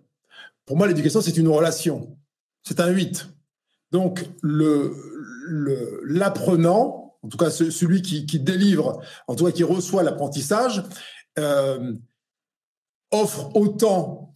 [0.65, 2.17] Pour moi, l'éducation, c'est une relation.
[2.63, 3.27] C'est un 8.
[3.91, 4.25] Donc,
[6.03, 10.83] l'apprenant, en tout cas celui qui, délivre, en tout cas qui reçoit l'apprentissage,
[11.37, 11.93] euh,
[13.11, 14.31] offre autant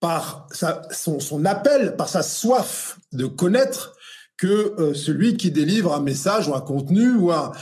[0.00, 0.48] par
[0.90, 3.94] son, appel, par sa soif de connaître,
[4.36, 7.52] que euh, celui qui délivre un message ou un contenu ou un,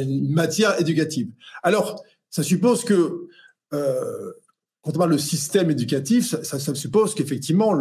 [0.00, 1.30] une matière éducative.
[1.62, 3.28] Alors, ça suppose que
[3.72, 4.32] euh,
[4.82, 7.78] quand on parle de système éducatif, ça, suppose qu'effectivement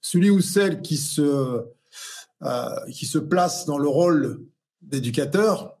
[0.00, 1.64] celui ou celle qui se
[3.18, 4.40] place dans le rôle
[4.82, 5.77] d'éducateur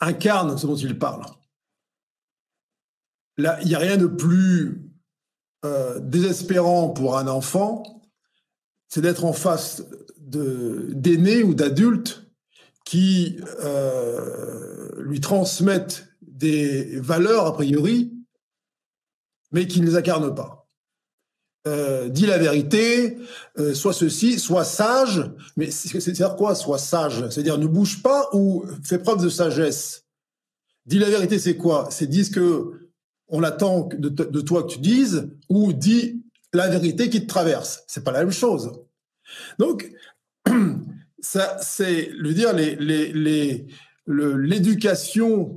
[0.00, 1.24] incarne ce dont il parle
[3.38, 4.90] il n'y a rien de plus
[5.64, 8.02] euh, désespérant pour un enfant,
[8.88, 9.84] c'est d'être en face
[10.18, 12.30] d'aînés ou d'adultes
[12.84, 18.12] qui euh, lui transmettent des valeurs a priori,
[19.52, 20.55] mais qui ne les incarnent pas.
[21.66, 23.18] Euh, dis la vérité,
[23.74, 27.28] soit ceci, soit sage, mais c'est-à-dire quoi, soit sage?
[27.30, 30.04] C'est-à-dire ne bouge pas ou fais preuve de sagesse.
[30.86, 31.88] Dis la vérité, c'est quoi?
[31.90, 32.86] C'est dire que
[33.28, 37.82] on attend de, toi que tu dises ou dis la vérité qui te traverse.
[37.88, 38.72] C'est pas la même chose.
[39.58, 39.92] Donc,
[41.20, 42.54] ça, c'est le dire
[44.06, 45.56] l'éducation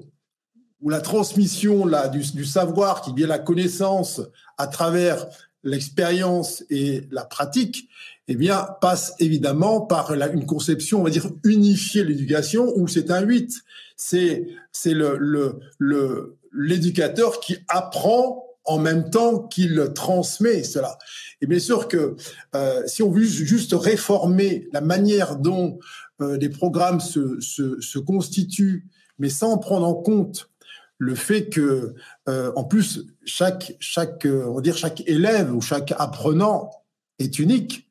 [0.82, 4.22] ou la transmission là du, du, savoir qui vient la connaissance
[4.58, 5.28] à travers
[5.63, 7.89] l'expérience et la pratique,
[8.28, 13.22] eh bien, passe évidemment par une conception, on va dire, unifiée l'éducation, où c'est un
[13.22, 13.52] 8.
[13.98, 20.98] C'est, c'est le, le, le, l'éducateur qui apprend en même temps qu'il transmet cela.
[21.41, 22.15] Et bien sûr que
[22.56, 25.80] euh, si on veut juste réformer la manière dont
[26.22, 28.86] euh, les programmes se, se, se, constituent,
[29.17, 30.52] mais sans prendre en compte
[30.99, 31.95] le fait que,
[32.27, 36.69] euh, en plus, chaque, chaque, on va dire chaque élève ou chaque apprenant
[37.17, 37.89] est unique.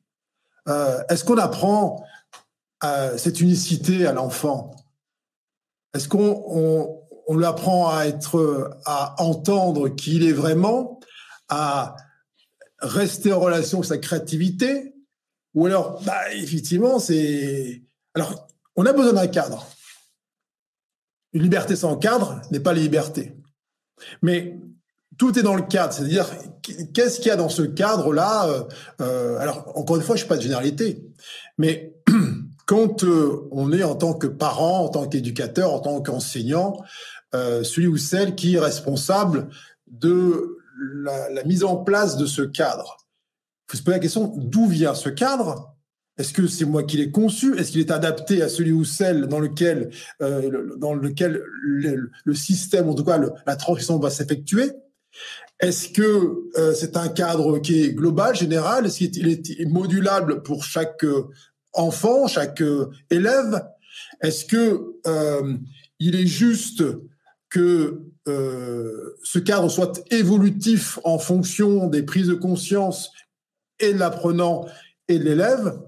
[1.09, 2.05] Est-ce qu'on apprend
[3.17, 4.75] cette unicité à l'enfant?
[5.95, 10.99] Est-ce qu'on on, on lui apprend à être, à entendre qui il est vraiment,
[11.47, 11.95] à
[12.79, 14.93] rester en relation avec sa créativité,
[15.53, 17.81] ou alors, bah, effectivement, c'est.
[18.13, 19.67] Alors, on a besoin d'un cadre.
[21.33, 23.35] Une liberté sans cadre n'est pas la liberté.
[24.21, 24.59] Mais
[25.17, 26.27] tout est dans le cadre, c'est-à-dire
[26.93, 28.63] qu'est-ce qu'il y a dans ce cadre-là euh,
[29.01, 31.03] euh, Alors, encore une fois, je ne suis pas de généralité,
[31.57, 31.93] mais
[32.65, 36.77] quand euh, on est en tant que parent, en tant qu'éducateur, en tant qu'enseignant,
[37.31, 39.49] celui ou celle qui est responsable
[39.85, 40.57] de
[41.03, 42.97] la, mise en place de ce cadre.
[43.67, 45.75] Il faut se poser la question d'où vient ce cadre?
[46.19, 47.57] Est-ce que c'est moi qui l'ai conçu?
[47.57, 49.89] Est-ce qu'il est adapté à celui ou celle dans lequel,
[50.21, 54.71] euh, dans lequel le, système, en tout cas la transition va s'effectuer?
[55.59, 58.85] Est-ce que euh, c'est un cadre qui est global, général?
[58.85, 61.05] Est-ce qu'il est modulable pour chaque
[61.73, 62.61] enfant, chaque
[63.09, 63.63] élève?
[64.21, 65.57] Est-ce que euh,
[65.99, 66.83] il est juste
[67.49, 73.11] que euh, ce cadre soit évolutif en fonction des prises de conscience
[73.79, 74.65] et de l'apprenant
[75.07, 75.79] et de l'élève?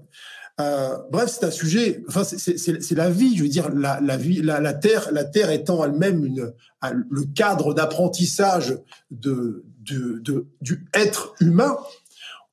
[0.60, 2.02] Euh, bref, c'est un sujet.
[2.08, 3.36] Enfin, c'est la vie.
[3.36, 8.78] Je veux dire, la, vie, la, terre, la terre étant elle-même le cadre d'apprentissage
[9.10, 11.76] du être humain.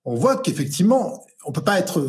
[0.05, 2.07] On voit qu'effectivement, on peut pas être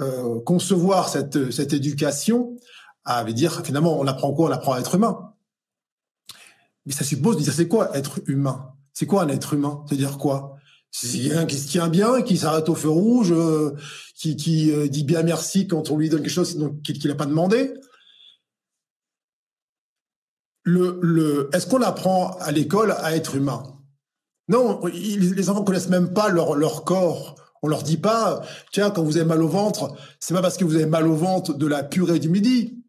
[0.00, 2.56] euh, concevoir cette cette éducation
[3.04, 4.50] à dire finalement on apprend quoi?
[4.50, 5.32] On apprend à être humain.
[6.86, 8.74] Mais ça suppose de dire c'est quoi être humain?
[8.92, 9.84] C'est quoi un être humain?
[9.86, 10.57] C'est-à-dire quoi?
[10.90, 13.74] C'est un qui se tient bien, qui s'arrête au feu rouge, euh,
[14.14, 17.74] qui, euh, dit bien merci quand on lui donne quelque chose qu'il n'a pas demandé.
[20.66, 23.62] Est-ce qu'on apprend à l'école à être humain?
[24.48, 27.36] Non, les enfants connaissent même pas leur, corps.
[27.62, 30.64] On leur dit pas, tiens, quand vous avez mal au ventre, c'est pas parce que
[30.64, 32.82] vous avez mal au ventre de la purée du midi.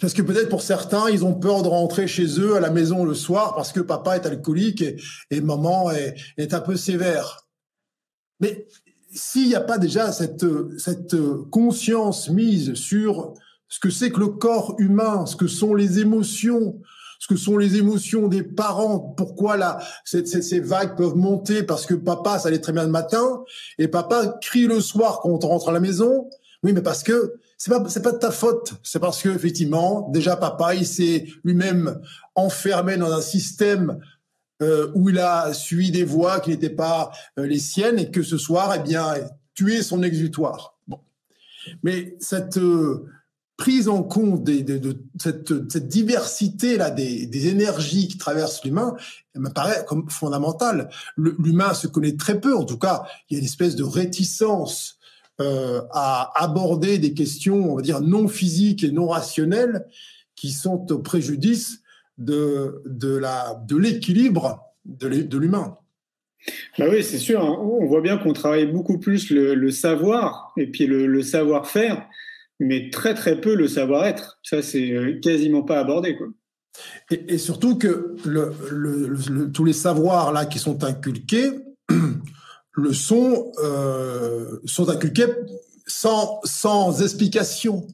[0.00, 3.04] Parce que peut-être pour certains, ils ont peur de rentrer chez eux à la maison
[3.04, 4.84] le soir parce que papa est alcoolique
[5.30, 7.46] et, maman est, un peu sévère.
[8.40, 8.66] Mais
[9.10, 10.44] s'il n'y a pas déjà cette,
[10.78, 11.16] cette
[11.50, 13.32] conscience mise sur
[13.68, 16.78] ce que c'est que le corps humain, ce que sont les émotions,
[17.18, 21.86] ce que sont les émotions des parents, pourquoi là, ces, ces, vagues peuvent monter parce
[21.86, 23.42] que papa, ça allait très bien le matin,
[23.78, 26.28] et papa crie le soir quand on rentre à la maison.
[26.62, 28.74] Oui, mais parce que c'est pas c'est pas de ta faute.
[28.82, 32.00] C'est parce que effectivement, déjà papa, il s'est lui-même
[32.34, 33.98] enfermé dans un système
[34.62, 38.22] euh, où il a suivi des voies qui n'étaient pas euh, les siennes et que
[38.22, 39.14] ce soir, eh bien,
[39.54, 40.78] tué son exutoire.
[40.86, 41.00] Bon,
[41.82, 43.06] mais cette euh,
[43.56, 48.94] prise en compte de, cette, diversité là des, énergies qui traversent l'humain
[49.34, 50.88] elle me paraît comme fondamentale.
[51.16, 54.95] L'humain se connaît très peu, en tout cas, il y a une espèce de réticence
[55.40, 59.86] euh, à aborder des questions, on va dire, non physiques et non rationnelles
[60.34, 61.82] qui sont au préjudice
[62.18, 65.76] de, de, la, de l'équilibre de l'humain.
[66.78, 67.42] Bah oui, c'est sûr.
[67.42, 67.56] Hein.
[67.60, 72.06] On voit bien qu'on travaille beaucoup plus le, savoir et puis le, savoir-faire,
[72.60, 74.38] mais très très peu le savoir-être.
[74.42, 76.16] Ça, c'est euh, quasiment pas abordé.
[76.16, 76.28] Quoi.
[77.10, 81.50] Et, et surtout que le, tous les savoirs là qui sont inculqués
[82.76, 85.26] le son euh, sont inculqués
[85.86, 87.86] sans, sans explication.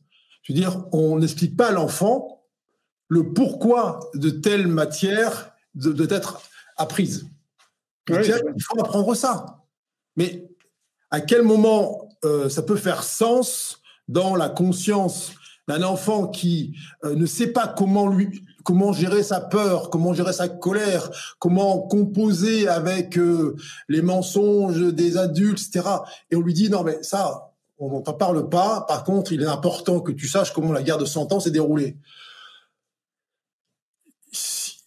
[0.42, 2.44] Je veux dire, on n'explique pas à l'enfant
[3.08, 6.40] le pourquoi de telle matière doit être
[6.76, 7.26] apprise.
[8.08, 9.62] il faut apprendre ça.
[10.16, 10.48] Mais
[11.10, 15.32] à quel moment euh, ça peut faire sens dans la conscience
[15.68, 16.74] d'un enfant qui
[17.04, 21.78] euh, ne sait pas comment lui comment gérer sa peur, comment gérer sa colère, comment
[21.78, 23.56] composer avec euh,
[23.88, 25.88] les mensonges des adultes, etc.
[26.30, 28.84] Et on lui dit non mais ça, on n'en parle pas.
[28.86, 31.50] Par contre, il est important que tu saches comment la guerre de 100 ans s'est
[31.50, 31.96] déroulée.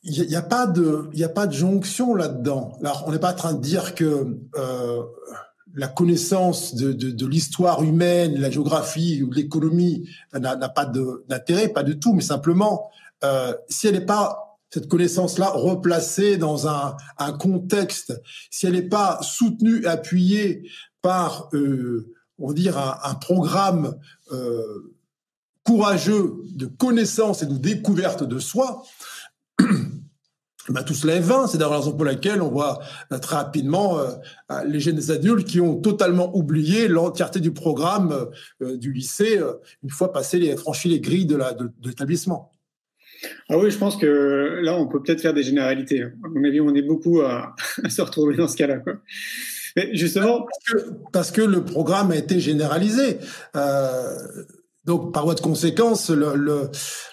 [0.08, 1.10] Il n'y a, pas de,
[1.50, 2.78] jonction là-dedans.
[2.82, 5.02] Alors, on n'est pas en train de dire que euh,
[5.74, 12.14] la connaissance de l'histoire humaine, la géographie ou l'économie n'a pas d'intérêt, pas du tout,
[12.14, 12.92] mais simplement
[13.26, 16.96] euh, si elle n'est pas cette connaissance-là replacée dans un,
[17.40, 18.22] contexte,
[18.52, 20.70] si elle n'est pas soutenue appuyée
[21.02, 23.96] par, euh, on un, programme
[24.34, 24.94] euh,
[25.64, 28.84] courageux de connaissance et de découverte de soi,
[29.60, 31.48] ben, tout cela est vain.
[31.48, 32.80] C'est d'ailleurs la raison pour laquelle on voit
[33.22, 34.00] très rapidement
[34.66, 39.40] les jeunes adultes qui ont totalement oublié l'entièreté du programme du lycée
[39.84, 41.40] une fois passé les franchi les grilles de
[41.82, 42.52] l'établissement.
[43.50, 46.02] Ah oui, je pense que là, on peut peut-être faire des généralités.
[46.02, 47.56] À mon avis, on est beaucoup à,
[47.90, 48.82] se retrouver dans ce cas-là.
[49.76, 50.48] Mais justement.
[51.12, 53.20] Parce que, le programme a été généralisé.
[53.56, 54.18] Euh,
[54.86, 56.70] donc, par voie de conséquence, le, le,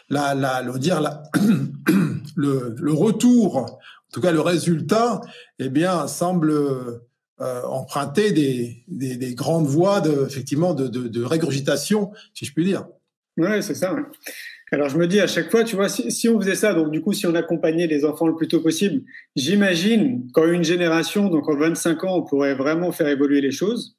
[0.09, 1.23] la, la, le, dire, la,
[2.37, 3.79] le, le, retour, en
[4.13, 5.21] tout cas le résultat,
[5.59, 11.25] eh bien, semble euh, emprunter des, des, des, grandes voies de, effectivement, de, de, de
[11.25, 12.87] régurgitation, si je puis dire.
[13.37, 13.97] Ouais, c'est ça.
[14.73, 16.91] Alors je me dis à chaque fois, tu vois, si, si, on faisait ça, donc
[16.91, 19.03] du coup, si on accompagnait les enfants le plus tôt possible,
[19.37, 23.99] j'imagine qu'en une génération, donc en 25 ans, on pourrait vraiment faire évoluer les choses.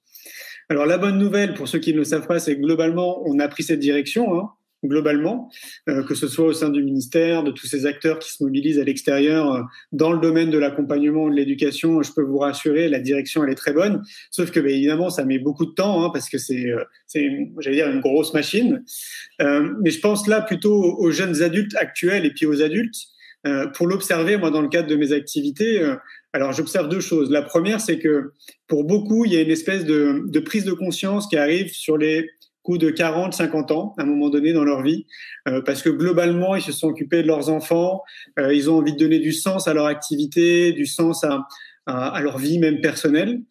[0.70, 3.38] Alors la bonne nouvelle, pour ceux qui ne le savent pas, c'est que globalement, on
[3.38, 4.36] a pris cette direction.
[4.36, 4.50] Hein
[4.84, 5.50] globalement,
[5.90, 8.80] euh, que ce soit au sein du ministère, de tous ces acteurs qui se mobilisent
[8.80, 9.62] à l'extérieur euh,
[9.92, 12.02] dans le domaine de l'accompagnement de l'éducation.
[12.02, 14.02] Je peux vous rassurer, la direction elle est très bonne.
[14.32, 17.30] Sauf que, bah, évidemment, ça met beaucoup de temps hein, parce que c'est, euh, c'est,
[17.60, 18.84] j'allais dire, une grosse machine.
[19.40, 22.96] Mais je pense là plutôt aux jeunes adultes actuels et puis aux adultes.
[23.76, 25.82] Pour l'observer, moi, dans le cadre de mes activités,
[26.32, 27.30] alors j'observe deux choses.
[27.30, 28.32] La première, c'est que
[28.68, 32.30] pour beaucoup, il y a une espèce de prise de conscience qui arrive sur les
[32.64, 35.06] coup de 40, 50 ans à un moment donné dans leur vie,
[35.48, 38.02] euh, parce que globalement, ils se sont occupés de leurs enfants,
[38.40, 41.46] euh, ils ont envie de donner du sens à leur activité, du sens à,
[41.86, 43.42] à, leur vie même personnelle.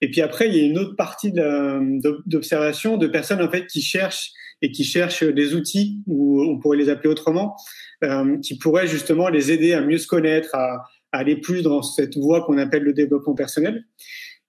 [0.00, 3.80] Et puis après, il y a une autre partie d'observation de, personnes en fait qui
[3.80, 7.56] cherchent et qui cherchent des outils, ou on pourrait les appeler autrement,
[8.04, 11.82] euh, qui pourraient justement les aider à mieux se connaître, à, à aller plus dans
[11.82, 13.84] cette voie qu'on appelle le développement personnel.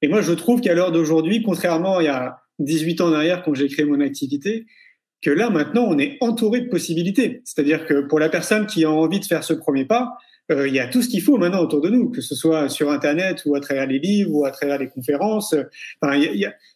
[0.01, 3.13] Et moi, je trouve qu'à l'heure d'aujourd'hui, contrairement à il y a 18 ans en
[3.13, 4.65] arrière quand j'ai créé mon activité,
[5.21, 7.41] que là maintenant on est entouré de possibilités.
[7.45, 10.13] C'est-à-dire que pour la personne qui a envie de faire ce premier pas,
[10.51, 12.69] euh, il y a tout ce qu'il faut maintenant autour de nous, que ce soit
[12.69, 15.55] sur Internet ou à travers les livres ou à travers les conférences.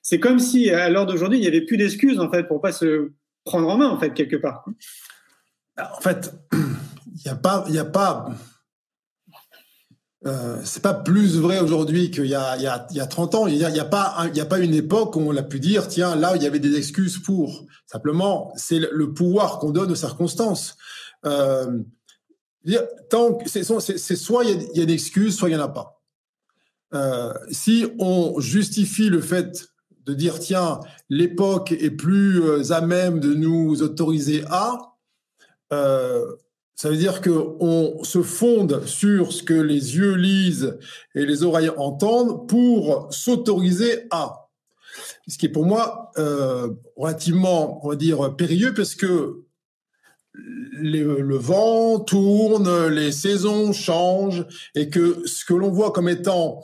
[0.01, 2.71] C'est comme si à l'heure d'aujourd'hui il n'y avait plus d'excuses en fait pour pas
[2.71, 3.11] se
[3.45, 4.65] prendre en main en fait quelque part.
[5.77, 8.29] En fait, il n'y a pas, il a pas
[10.25, 13.07] euh, c'est pas plus vrai aujourd'hui qu'il y a, il y, a, il y a
[13.07, 13.47] 30 ans.
[13.47, 16.33] Il n'y a, a, pas, a une époque où on l'a pu dire, tiens, là,
[16.35, 17.65] il y avait des excuses pour.
[17.85, 20.77] Simplement, c'est le pouvoir qu'on donne aux circonstances.
[21.25, 21.79] Euh,
[23.45, 25.69] c'est, soit il y, a, il y a des excuses, soit il n'y en a
[25.69, 26.01] pas.
[26.93, 29.67] Euh, si on justifie le fait
[30.05, 34.77] de dire, tiens, l'époque est plus euh, à même de nous autoriser à,
[36.75, 40.77] ça veut dire qu'on se fonde sur ce que les yeux lisent
[41.15, 44.49] et les oreilles entendent pour s'autoriser à.
[45.27, 49.43] Ce qui est pour moi euh, relativement, on va dire, périlleux parce que
[50.33, 54.45] le vent tourne, les saisons changent
[54.75, 56.61] et que ce que l'on voit comme étant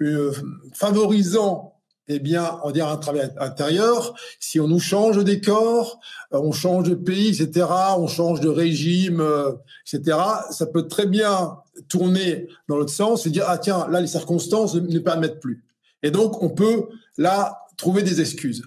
[0.00, 0.32] euh,
[0.74, 1.71] favorisant
[2.08, 4.14] eh bien, on dirait un travail intérieur.
[4.40, 6.00] Si on nous change de décor,
[6.32, 9.52] euh, on change de pays, etc., on change de régime, euh,
[9.86, 10.18] etc.,
[10.50, 11.56] ça peut très bien
[11.88, 15.64] tourner dans l'autre sens et dire, ah tiens, là, les circonstances ne permettent plus.
[16.02, 18.64] Et donc, on peut, là, trouver des excuses.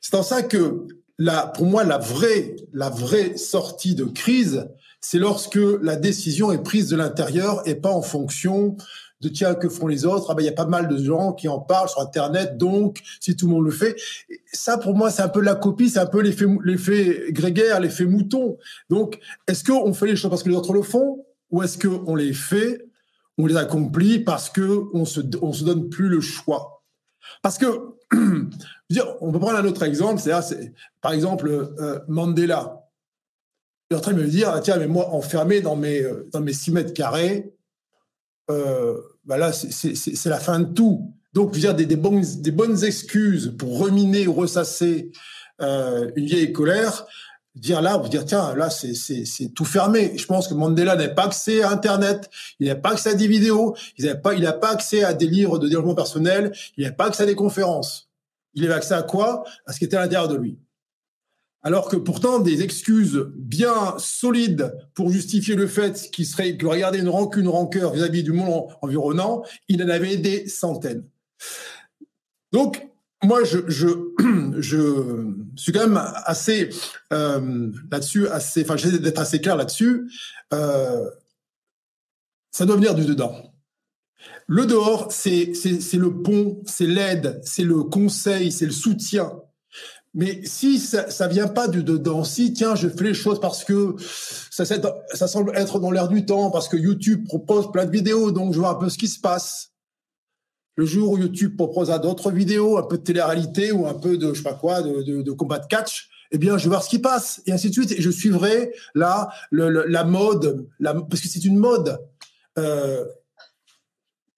[0.00, 0.86] C'est en ça que,
[1.54, 4.66] pour moi, la vraie sortie de crise,
[5.00, 8.76] c'est lorsque la décision est prise de l'intérieur et pas en fonction
[9.22, 10.26] de tiens que font les autres?
[10.30, 13.00] Ah ben il y a pas mal de gens qui en parlent sur Internet, donc
[13.20, 13.96] si tout le monde le fait,
[14.52, 18.58] ça pour moi c'est un peu la copie, c'est un peu l'effet grégaire, l'effet mouton.
[18.90, 21.24] Donc est-ce qu'on fait les choses parce que les autres le font?
[21.50, 22.86] Ou est-ce qu'on les fait,
[23.38, 26.82] on les accomplit parce que on se donne plus le choix?
[27.42, 27.66] Parce que
[29.20, 32.78] on peut prendre un autre exemple, c'est par exemple euh, Mandela.
[33.90, 36.28] Il est en train de me dire, ah, tiens, mais moi, enfermé dans mes, euh,
[36.32, 37.52] dans mes 6 mètres carrés,
[38.52, 41.12] euh, bah là, c'est la fin de tout.
[41.32, 45.12] Donc, je veux dire, des, bonnes, excuses pour reminer ou ressasser
[45.60, 47.06] euh, une vieille colère,
[47.54, 50.16] dire là, vous dire, tiens, là, c'est tout fermé.
[50.16, 52.30] Je pense que Mandela n'a pas accès à Internet,
[52.60, 55.58] il n'a pas accès à des vidéos, il n'a pas, pas accès à des livres
[55.58, 58.10] de développement personnel, il n'a pas accès à des conférences.
[58.54, 59.44] Il avait accès à quoi?
[59.66, 60.58] À ce qui était à l'intérieur de lui
[61.62, 66.98] alors que pourtant des excuses bien solides pour justifier le fait qu'il serait que regarder
[66.98, 71.04] une rancune, une rancœur vis-à-vis du monde environnant, il en avait des centaines.
[72.52, 72.88] Donc
[73.22, 73.86] moi, je, je,
[74.60, 76.70] je suis quand même assez
[77.12, 80.10] euh, là-dessus, assez, enfin, j'essaie d'être assez clair là-dessus.
[80.52, 81.08] Euh,
[82.50, 83.54] ça doit venir du dedans.
[84.46, 85.52] Le dehors, c'est
[85.94, 89.40] le pont, c'est l'aide, c'est le conseil, c'est le soutien.
[90.14, 93.64] Mais si ça, ça vient pas du dedans, si tiens, je fais les choses parce
[93.64, 93.96] que
[94.50, 94.66] ça,
[95.26, 98.58] semble être dans l'air du temps, parce que YouTube propose plein de vidéos, donc je
[98.58, 99.70] vois un peu ce qui se passe.
[100.76, 104.34] Le jour où YouTube proposera d'autres vidéos, un peu de télé-réalité ou un peu de
[104.34, 106.90] je sais pas quoi, de, de, combat de catch, eh bien, je vais voir ce
[106.90, 107.92] qui passe et ainsi de suite.
[107.92, 111.98] Et je suivrai là la mode, parce que c'est une mode.
[112.58, 113.04] Euh,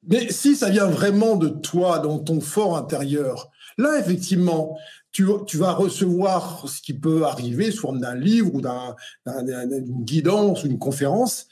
[0.06, 4.76] mais si ça vient vraiment de toi, dans ton fort intérieur, là, effectivement,
[5.12, 10.66] tu, vas recevoir ce qui peut arriver sous forme d'un livre ou d'une guidance ou
[10.66, 11.46] une conférence,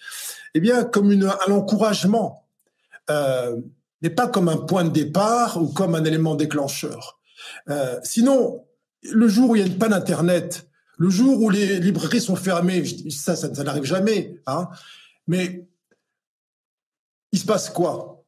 [0.55, 2.47] eh bien, comme un encouragement,
[3.11, 3.57] euh,
[4.03, 7.21] mais pas comme un point de départ ou comme un élément déclencheur.
[7.69, 8.65] Euh, sinon,
[9.03, 10.69] le jour où il y a une panne Internet,
[10.99, 14.69] le jour où les librairies sont fermées, ça, ça, ça n'arrive jamais, hein,
[15.27, 15.67] mais
[17.31, 18.22] il se passe quoi?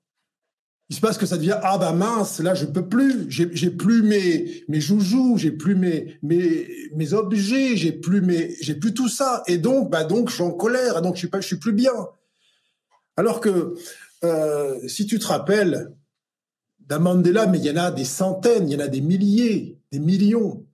[0.90, 3.26] Il se passe que ça devient ah bah mince là je peux plus.
[3.30, 8.74] J'ai plus mes mes joujoux j'ai plus mes mes mes objets j'ai plus mes j'ai
[8.74, 9.42] plus tout ça.
[9.46, 11.00] Et donc bah donc je suis en colère.
[11.00, 11.94] Donc je suis pas je suis plus bien.
[13.16, 13.74] Alors que
[14.24, 15.94] euh, si tu te rappelles
[16.80, 19.80] d'un Mandela mais il y en a des centaines il y en a des milliers
[19.90, 20.66] des millions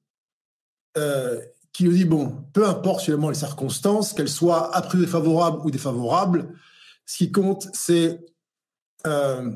[0.96, 1.40] euh,
[1.72, 5.70] qui nous dit bon peu importe finalement les circonstances qu'elles soient a priori favorables ou
[5.70, 6.52] défavorables
[7.06, 8.24] ce qui compte c'est
[9.06, 9.52] euh,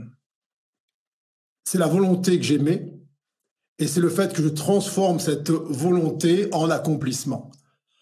[1.64, 2.92] c'est la volonté que j'aimais
[3.78, 7.50] Et c'est le fait que je transforme cette volonté en accomplissement.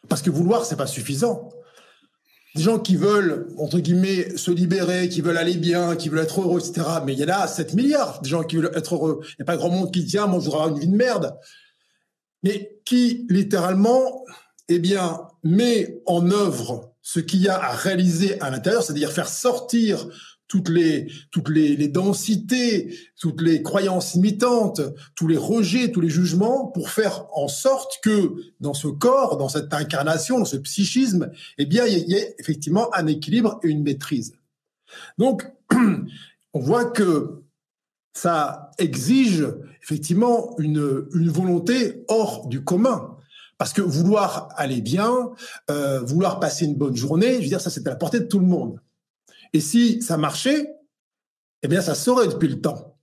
[0.08, 1.48] Parce que vouloir, c'est pas suffisant.
[2.54, 6.42] Des gens qui veulent, entre guillemets, se libérer, qui veulent aller bien, qui veulent être
[6.42, 6.86] heureux, etc.
[7.06, 9.20] Mais il y en a 7 milliards de gens qui veulent être heureux.
[9.22, 10.88] Il n'y a pas grand monde qui dit, tiens, moi, je voudrais avoir une vie
[10.88, 11.38] de merde.
[12.42, 14.24] Mais qui, littéralement,
[14.68, 19.28] eh bien, met en œuvre ce qu'il y a à réaliser à l'intérieur, c'est-à-dire faire
[19.28, 20.06] sortir
[20.53, 24.82] toutes les toutes les, densités, toutes les croyances imitantes,
[25.14, 29.48] tous les rejets, tous les jugements, pour faire en sorte que dans ce corps, dans
[29.48, 33.82] cette incarnation, dans ce psychisme, eh bien, il y, ait effectivement un équilibre et une
[33.82, 34.34] maîtrise.
[35.16, 35.50] Donc,
[36.53, 37.44] on voit que
[38.12, 39.48] ça exige
[39.82, 43.16] effectivement une, une volonté hors du commun.
[43.57, 45.30] Parce que vouloir aller bien,
[45.70, 48.26] euh, vouloir passer une bonne journée, je veux dire, ça c'est à la portée de
[48.26, 48.80] tout le monde.
[49.53, 50.70] Et si ça marchait,
[51.62, 52.98] eh bien, ça saurait depuis le temps.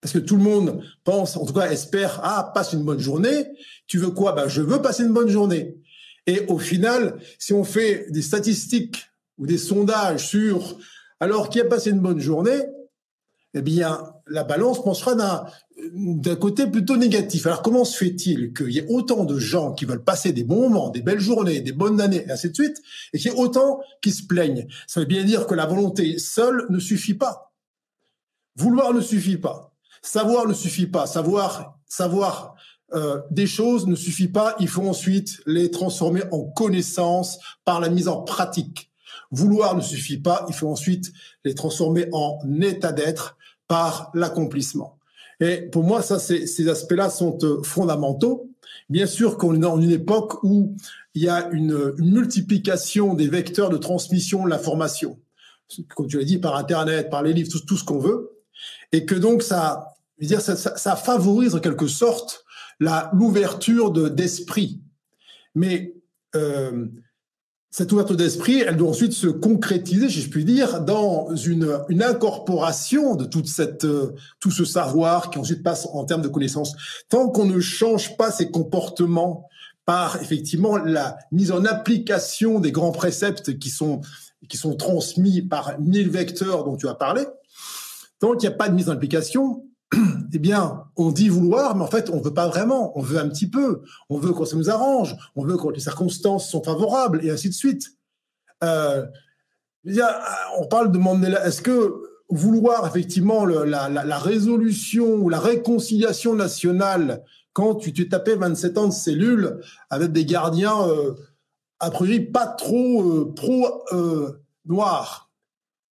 [0.00, 3.46] Parce que tout le monde pense, en tout cas espère, ah, passe une bonne journée.
[3.86, 4.32] Tu veux quoi?
[4.32, 5.78] Ben, je veux passer une bonne journée.
[6.26, 9.06] Et au final, si on fait des statistiques
[9.38, 10.78] ou des sondages sur
[11.20, 12.60] alors qui a passé une bonne journée,
[13.54, 15.46] eh bien, la balance penchera
[15.92, 17.46] d'un côté plutôt négatif.
[17.46, 20.68] Alors, comment se fait-il qu'il y ait autant de gens qui veulent passer des bons
[20.68, 22.82] moments, des belles journées, des bonnes années, et ainsi de suite,
[23.12, 24.66] et qu'il y ait autant qui se plaignent?
[24.86, 27.52] Ça veut bien dire que la volonté seule ne suffit pas.
[28.56, 29.72] Vouloir ne suffit pas.
[30.02, 31.06] Savoir ne suffit pas.
[31.06, 32.54] Savoir, savoir
[32.92, 34.56] euh, des choses ne suffit pas.
[34.60, 38.90] Il faut ensuite les transformer en connaissances par la mise en pratique.
[39.30, 40.44] Vouloir ne suffit pas.
[40.48, 41.12] Il faut ensuite
[41.44, 43.36] les transformer en état d'être
[43.68, 44.98] par l'accomplissement.
[45.40, 48.50] Et pour moi, ça, ces aspects-là sont euh, fondamentaux.
[48.88, 50.76] Bien sûr qu'on est dans une époque où
[51.14, 55.18] il y a une, multiplication des vecteurs de transmission de l'information,
[55.94, 58.30] comme tu l'as dit, par Internet, par les livres, tout, ce qu'on veut,
[58.92, 62.44] et que donc ça, ça, favorise en quelque sorte
[62.78, 64.80] l'ouverture d'esprit.
[65.54, 65.94] Mais
[66.34, 66.86] euh,
[67.76, 73.16] cette ouverture d'esprit, elle doit ensuite se concrétiser, si je puis dire, dans une, incorporation
[73.16, 76.76] de toute cette, euh, tout ce savoir qui ensuite passe en termes de connaissances.
[77.08, 79.48] Tant qu'on ne change pas ses comportements
[79.86, 84.02] par effectivement la mise en application des grands préceptes qui sont
[84.48, 87.22] qui sont transmis par mille vecteurs dont tu as parlé,
[88.20, 89.66] tant qu'il n'y a pas de mise en application,
[90.32, 92.96] eh bien, on dit vouloir, mais en fait, on veut pas vraiment.
[92.98, 93.82] On veut un petit peu.
[94.08, 95.16] On veut quand ça nous arrange.
[95.36, 97.88] On veut quand les circonstances sont favorables, et ainsi de suite.
[98.62, 99.04] Euh,
[100.58, 101.46] on parle de Mandela.
[101.46, 101.94] Est-ce que
[102.30, 107.22] vouloir effectivement la, résolution ou la réconciliation nationale
[107.52, 109.60] quand tu t'es tapé 27 ans de cellules
[109.90, 111.14] avec des gardiens euh,
[111.78, 113.84] a priori pas trop euh, pro
[114.64, 115.30] noirs?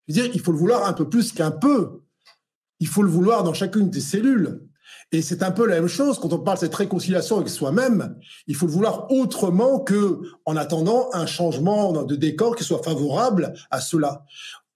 [0.07, 2.01] Je veux dire, il faut le vouloir un peu plus qu'un peu
[2.79, 4.61] il faut le vouloir dans chacune des cellules.
[5.11, 8.15] Et c'est un peu la même chose quand on parle de cette réconciliation avec soi-même.
[8.47, 13.53] Il faut le vouloir autrement que en attendant un changement de décor qui soit favorable
[13.71, 14.25] à cela.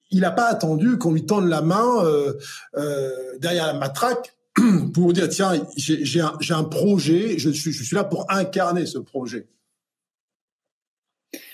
[0.09, 2.33] Il n'a pas attendu qu'on lui tende la main euh,
[2.77, 4.33] euh, derrière la matraque
[4.93, 8.99] pour dire tiens j'ai un, un, projet, je suis, je suis là pour incarner ce
[8.99, 9.47] projet.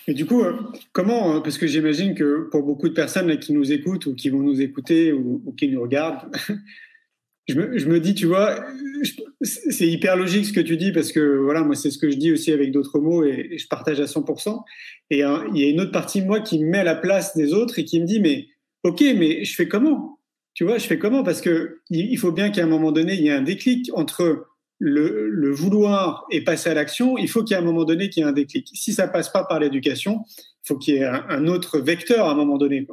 [0.07, 0.53] Et du coup, euh,
[0.93, 4.29] comment, euh, parce que j'imagine que pour beaucoup de personnes qui nous écoutent ou qui
[4.29, 6.31] vont nous écouter ou, qui nous regardent,
[7.47, 8.65] je, me, dis, tu vois,
[9.41, 12.15] c'est hyper logique ce que tu dis parce que voilà, moi c'est ce que je
[12.15, 14.63] dis aussi avec d'autres mots et, je partage à 100%.
[15.09, 16.95] Et hein, il y a une autre partie de moi qui me met à la
[16.95, 18.47] place des autres et qui me dit, mais
[18.83, 20.19] ok, mais je fais comment?
[20.53, 21.23] Tu vois, je fais comment?
[21.23, 24.47] Parce que il faut bien qu'à un moment donné, il y ait un déclic entre
[24.79, 28.21] le, vouloir et passer à l'action, il faut qu'il y ait un moment donné qu'il
[28.21, 28.69] y ait un déclic.
[28.73, 32.31] Si ça passe pas par l'éducation, il faut qu'il y ait un, autre vecteur à
[32.31, 32.87] un moment donné.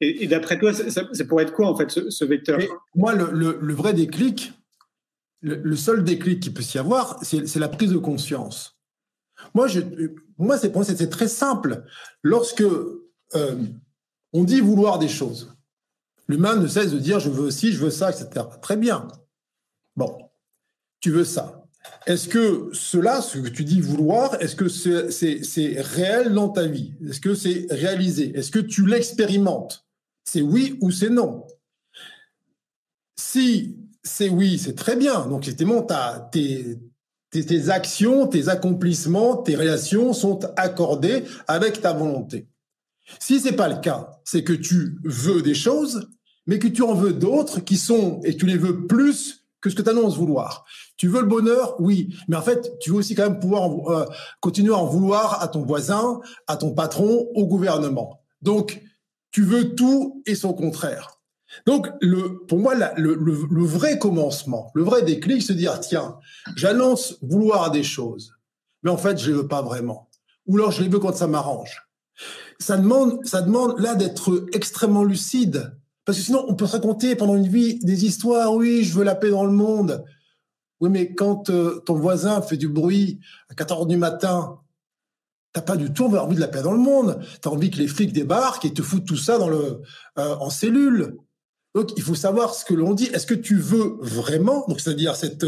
[0.00, 2.58] Et, d'après toi, ça, pourrait être quoi en fait ce, vecteur?
[2.94, 4.52] Moi, le, vrai déclic,
[5.42, 8.78] le, seul déclic qui peut s'y avoir, c'est la prise de conscience.
[9.54, 9.80] Moi, je,
[10.38, 11.84] moi, c'est très simple.
[12.22, 13.56] Lorsque euh,
[14.32, 15.54] on dit vouloir des choses,
[16.28, 18.46] l'humain ne cesse de dire je veux ci, je veux ça, etc.
[18.62, 19.08] Très bien.
[19.96, 20.29] Bon,
[21.00, 21.64] tu veux ça.
[22.06, 26.94] Est-ce que cela, ce que tu dis vouloir, est-ce que c'est réel dans ta vie?
[27.08, 28.36] Est-ce que c'est réalisé?
[28.36, 29.86] Est-ce que tu l'expérimentes?
[30.24, 31.46] C'est oui ou c'est non
[33.16, 35.26] Si c'est oui, c'est très bien.
[35.26, 35.86] Donc, effectivement,
[36.30, 36.78] tes,
[37.30, 42.46] tes, tes actions, tes accomplissements, tes relations sont accordées avec ta volonté.
[43.18, 46.08] Si c'est pas le cas, c'est que tu veux des choses,
[46.46, 49.74] mais que tu en veux d'autres qui sont, et tu les veux plus que ce
[49.74, 50.64] que tu annonces vouloir.
[50.96, 54.06] Tu veux le bonheur, oui, mais en fait, tu veux aussi quand même pouvoir euh,
[54.40, 58.20] continuer à en vouloir à ton voisin, à ton patron, au gouvernement.
[58.42, 58.82] Donc,
[59.30, 61.20] tu veux tout et son contraire.
[61.66, 66.18] Donc, le, pour moi, le, le, vrai commencement, le vrai déclic, se dire, tiens,
[66.56, 68.32] j'annonce vouloir des choses,
[68.82, 70.08] mais en fait, je ne les veux pas vraiment.
[70.46, 71.82] Ou alors, je les veux quand ça m'arrange.
[72.58, 75.76] Ça demande, ça demande là d'être extrêmement lucide.
[76.10, 79.04] Parce que sinon, on peut se raconter pendant une vie des histoires, oui, je veux
[79.04, 80.04] la paix dans le monde.
[80.80, 84.58] Oui, mais quand euh, ton voisin fait du bruit à 4 heures du matin,
[85.52, 87.20] t'as pas du tout envie de la paix dans le monde.
[87.40, 89.82] Tu as envie que les flics débarquent et te foutent tout ça dans le,
[90.18, 91.16] euh, en cellule.
[91.76, 93.04] Donc, il faut savoir ce que l'on dit.
[93.04, 95.46] Est-ce que tu veux vraiment, donc c'est-à-dire cette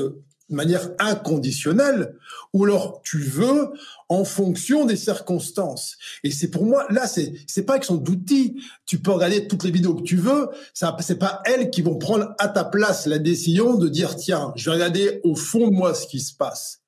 [0.52, 2.16] manière inconditionnelle,
[2.52, 3.70] ou alors tu veux
[4.08, 5.96] en fonction des circonstances.
[6.22, 8.60] Et c'est pour moi, là, c'est c'est pas avec son d'outils.
[8.86, 10.48] Tu peux regarder toutes les vidéos que tu veux.
[10.74, 14.52] Ça, c'est pas elles qui vont prendre à ta place la décision de dire tiens,
[14.56, 16.81] je vais regarder au fond de moi ce qui se passe.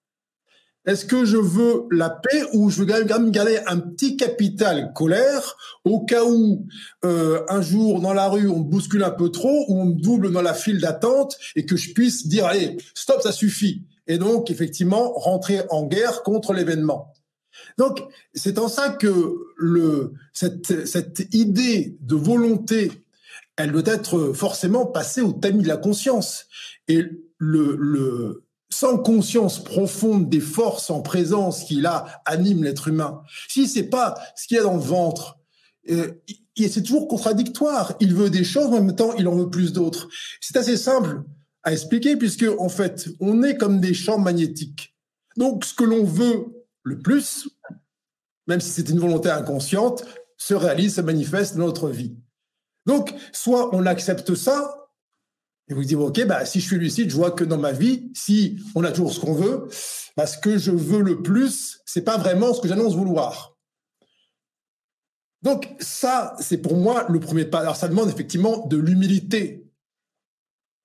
[0.87, 4.93] Est-ce que je veux la paix ou je veux quand même garder un petit capital
[4.95, 6.67] colère au cas où
[7.05, 9.95] euh, un jour dans la rue on me bouscule un peu trop ou on me
[9.95, 14.19] double dans la file d'attente et que je puisse dire allez stop ça suffit et
[14.19, 17.15] donc effectivement rentrer en guerre contre l'événement.
[17.79, 18.03] Donc
[18.35, 22.93] c'est en ça que le cette cette idée de volonté
[23.57, 26.47] elle doit être forcément passée au tamis de la conscience
[26.89, 27.05] et
[27.39, 33.69] le le sans conscience profonde des forces en présence qui là animent l'être humain, si
[33.69, 35.39] c'est pas ce qu'il y a dans le ventre,
[35.91, 36.13] euh,
[36.57, 37.95] c'est toujours contradictoire.
[38.01, 40.09] Il veut des choses, mais en même temps, il en veut plus d'autres.
[40.41, 41.23] C'est assez simple
[41.63, 44.95] à expliquer puisque en fait, on est comme des champs magnétiques.
[45.37, 46.47] Donc, ce que l'on veut
[46.83, 47.49] le plus,
[48.47, 50.05] même si c'est une volonté inconsciente,
[50.37, 52.15] se réalise, se manifeste dans notre vie.
[52.87, 54.84] Donc, soit on accepte ça,
[55.69, 58.11] et vous dites, OK, bah, si je suis lucide, je vois que dans ma vie,
[58.15, 59.69] si on a toujours ce qu'on veut,
[60.17, 63.57] bah, ce que je veux le plus, c'est pas vraiment ce que j'annonce vouloir.
[65.43, 67.61] Donc, ça, c'est pour moi le premier pas.
[67.61, 69.71] Alors, ça demande effectivement de l'humilité.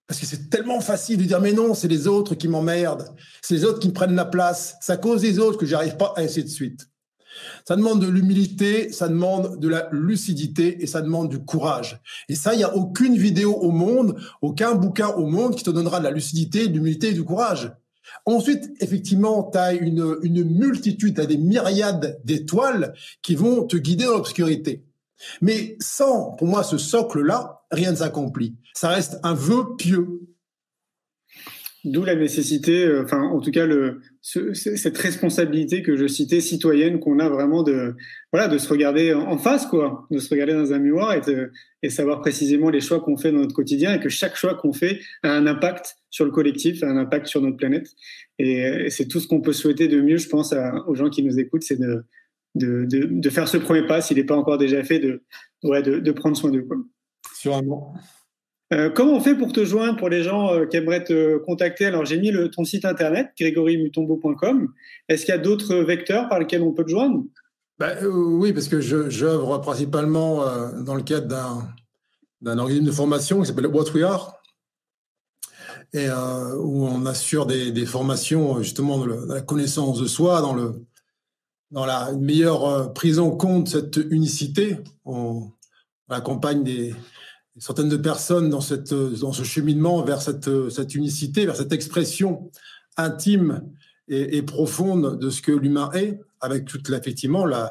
[0.08, 3.16] Parce que c'est tellement facile de dire, mais non, c'est les autres qui m'emmerdent.
[3.42, 4.76] C'est les autres qui me prennent la place.
[4.82, 6.90] C'est à cause des autres que j'arrive pas à essayer de suite.
[7.68, 12.02] Ça demande de l'humilité, ça demande de la lucidité et ça demande du courage.
[12.28, 15.70] Et ça, il n'y a aucune vidéo au monde, aucun bouquin au monde qui te
[15.70, 17.72] donnera de la lucidité, de l'humilité et du courage.
[18.26, 23.78] Ensuite, effectivement, tu as une, une multitude, tu as des myriades d'étoiles qui vont te
[23.78, 24.84] guider dans l'obscurité.
[25.42, 28.56] Mais sans, pour moi, ce socle-là, rien ne s'accomplit.
[28.74, 30.22] Ça reste un vœu pieux.
[31.86, 37.00] D'où la nécessité, euh, enfin en tout cas le, cette responsabilité que je citais citoyenne
[37.00, 37.96] qu'on a vraiment de
[38.34, 41.52] voilà de se regarder en face quoi, de se regarder dans un miroir et, de,
[41.82, 44.74] et savoir précisément les choix qu'on fait dans notre quotidien et que chaque choix qu'on
[44.74, 47.88] fait a un impact sur le collectif, a un impact sur notre planète.
[48.40, 50.54] Et, c'est tout ce qu'on peut souhaiter de mieux, je pense,
[50.88, 52.04] aux gens qui nous écoutent, c'est de,
[52.56, 55.24] de, de, faire ce premier pas s'il n'est pas encore déjà fait, de
[55.64, 56.68] ouais, de, prendre soin d'eux.
[57.36, 57.94] Sûrement.
[58.72, 61.86] Euh, comment on fait pour te joindre pour les gens euh, qui aimeraient te contacter?
[61.86, 64.72] Alors j'ai mis le, ton site internet grégorimutombo.com.
[65.08, 67.24] Est-ce qu'il y a d'autres vecteurs par lesquels on peut te joindre?
[67.80, 70.44] Ben, euh, Oui, parce que j'œuvre principalement
[70.84, 71.28] dans le cadre
[72.42, 74.36] d'un organisme de formation qui s'appelle What We Are,
[75.94, 80.42] et où on assure des, formations justement dans, la connaissance de soi,
[81.72, 84.78] dans la meilleure prise en compte de cette unicité.
[85.06, 85.52] on
[86.10, 86.94] accompagne des,
[87.60, 92.50] certaines de personnes dans, cette, dans ce cheminement vers cette, cette unicité, vers cette expression
[92.98, 93.62] intime
[94.08, 97.70] et, profonde de ce que l'humain est, avec toute effectivement la,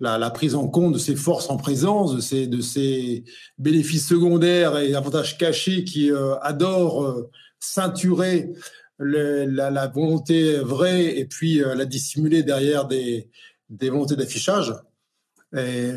[0.00, 3.24] la, prise en compte de ses forces en présence, de ses, de ses
[3.58, 8.50] bénéfices secondaires et avantages cachés qui euh, adorent euh, ceinturer
[8.98, 13.30] la, la, volonté vraie et puis euh, la dissimuler derrière des,
[13.68, 14.74] des volontés d'affichage.
[15.56, 15.92] Et,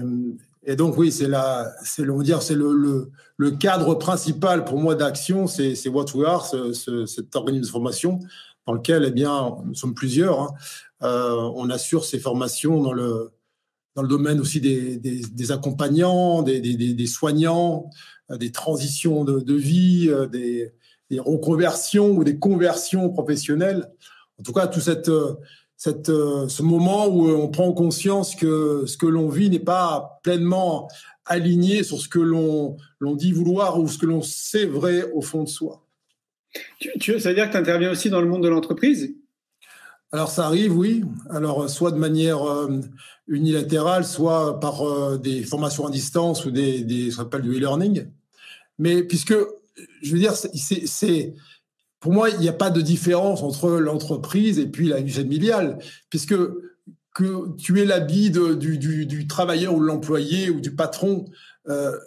[0.66, 3.11] et donc oui, c'est la, c'est le, dire, c'est le,
[3.59, 8.20] cadre principal pour moi d'action, c'est, What We Are, ce, ce, cet organisme de formation
[8.66, 10.41] dans lequel, eh bien, nous sommes plusieurs.
[10.41, 10.53] Hein.
[11.03, 13.32] Euh, on assure ces formations dans le
[13.95, 17.91] dans le domaine aussi des, accompagnants, des, soignants,
[18.32, 23.88] euh, des transitions de, vie, euh, des reconversions ou des conversions professionnelles.
[24.39, 25.11] En tout cas, tout cette
[25.84, 30.21] cette, euh, ce moment où on prend conscience que ce que l'on vit n'est pas
[30.23, 30.88] pleinement
[31.25, 35.43] aligné sur ce que l'on dit vouloir ou ce que l'on sait vrai au fond
[35.43, 35.86] de soi.
[36.79, 39.13] Tu, tu, ça veut dire que tu interviens aussi dans le monde de l'entreprise?
[40.13, 41.03] Alors ça arrive, oui.
[41.29, 42.79] Alors soit de manière euh,
[43.27, 47.57] unilatérale, soit par euh, des formations à distance ou des, des ce qu'on appelle du
[47.57, 48.05] e-learning.
[48.79, 49.36] Mais puisque,
[50.01, 51.34] je veux dire, c'est
[52.04, 55.78] pour moi, il n'y a pas de différence entre l'entreprise et puis la l'industrie familiale,
[56.10, 56.36] puisque
[57.16, 61.24] que tu es l'habit du, travailleur ou de l'employé ou du patron,
[61.70, 61.97] euh,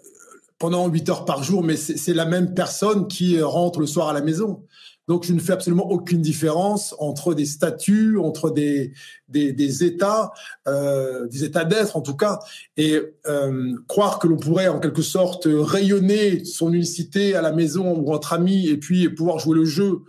[0.59, 4.13] pendant 8 heures par jour, mais c'est la même personne qui rentre le soir à
[4.13, 4.66] la maison.
[5.09, 8.93] Donc, je ne fais absolument aucune différence entre des statuts, entre des,
[9.29, 10.33] des, des états,
[10.67, 12.41] euh, des états d'être en tout cas,
[12.77, 17.97] et euh, croire que l'on pourrait en quelque sorte rayonner son unicité à la maison
[17.97, 20.03] ou entre amis et puis pouvoir jouer le jeu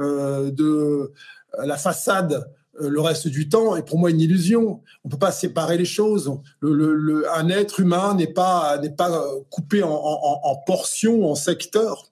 [0.00, 1.12] euh, de
[1.62, 2.46] la façade
[2.80, 4.80] euh, le reste du temps est pour moi une illusion.
[5.04, 6.32] On peut pas séparer les choses.
[6.60, 11.34] Le, le, un être humain n'est pas n'est pas coupé en, en, en portions, en
[11.34, 12.11] secteurs.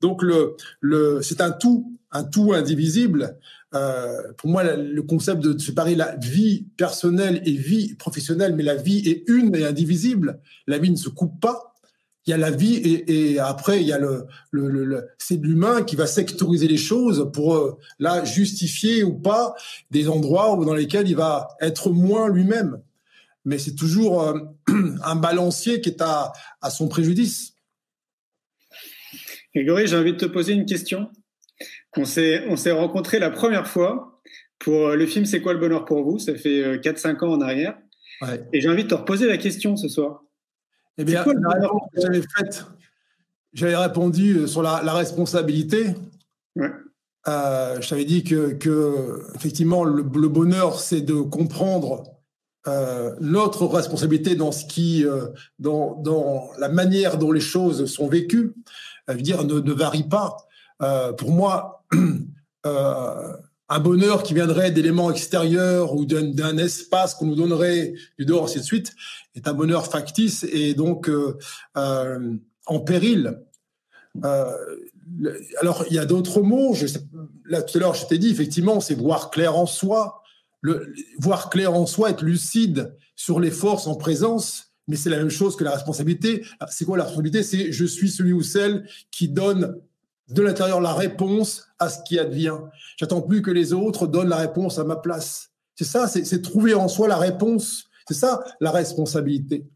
[0.00, 3.38] Donc le, le, c'est un tout, un tout indivisible.
[3.74, 8.76] Euh, pour moi, le concept de séparer la vie personnelle et vie professionnelle, mais la
[8.76, 10.40] vie est une et indivisible.
[10.66, 11.74] La vie ne se coupe pas.
[12.26, 15.36] Il y a la vie et, et après il y a le, le, le, c'est
[15.36, 19.54] l'humain qui va sectoriser les choses pour euh, là justifier ou pas
[19.90, 22.82] des endroits dans lesquels il va être moins lui-même.
[23.46, 24.34] Mais c'est toujours euh,
[25.04, 27.54] un balancier qui est à, à son préjudice.
[29.58, 31.10] Grégory, j'ai envie de te poser une question.
[31.96, 34.20] On s'est, on s'est rencontrés la première fois
[34.58, 36.18] pour le film C'est quoi le bonheur pour vous?
[36.18, 37.76] Ça fait 4-5 ans en arrière.
[38.22, 38.44] Ouais.
[38.52, 40.22] Et j'ai envie de te reposer la question ce soir.
[40.98, 42.66] Eh bien, quoi, la réponse que j'avais faite,
[43.52, 45.86] j'avais répondu sur la, la responsabilité.
[46.54, 46.70] Ouais.
[47.26, 52.04] Euh, je t'avais dit que, que effectivement, le, le bonheur, c'est de comprendre
[52.66, 55.26] euh, notre responsabilité dans ce qui, euh,
[55.58, 58.54] dans, dans la manière dont les choses sont vécues
[59.08, 60.36] je veux dire, ne, varie pas.
[60.82, 61.84] Euh, pour moi,
[62.66, 63.32] euh,
[63.68, 68.58] un bonheur qui viendrait d'éléments extérieurs ou d'un espace qu'on nous donnerait du dehors, ainsi
[68.58, 68.94] de suite,
[69.34, 71.36] est un bonheur factice et donc euh,
[71.74, 73.42] en péril.
[75.60, 76.74] Alors, il y a d'autres mots.
[76.74, 80.22] Je tout à l'heure, je t'ai dit, effectivement, c'est voir clair en soi.
[81.18, 85.30] Voir clair en soi, être lucide sur les forces en présence, mais c'est la même
[85.30, 86.44] chose que la responsabilité.
[86.68, 87.42] C'est quoi la responsabilité?
[87.42, 89.80] C'est je suis celui ou celle qui donne
[90.30, 92.58] de l'intérieur la réponse à ce qui advient.
[92.96, 95.50] J'attends plus que les autres donnent la réponse à ma place.
[95.74, 97.84] C'est ça, c'est trouver en soi la réponse.
[98.08, 99.66] C'est ça la responsabilité.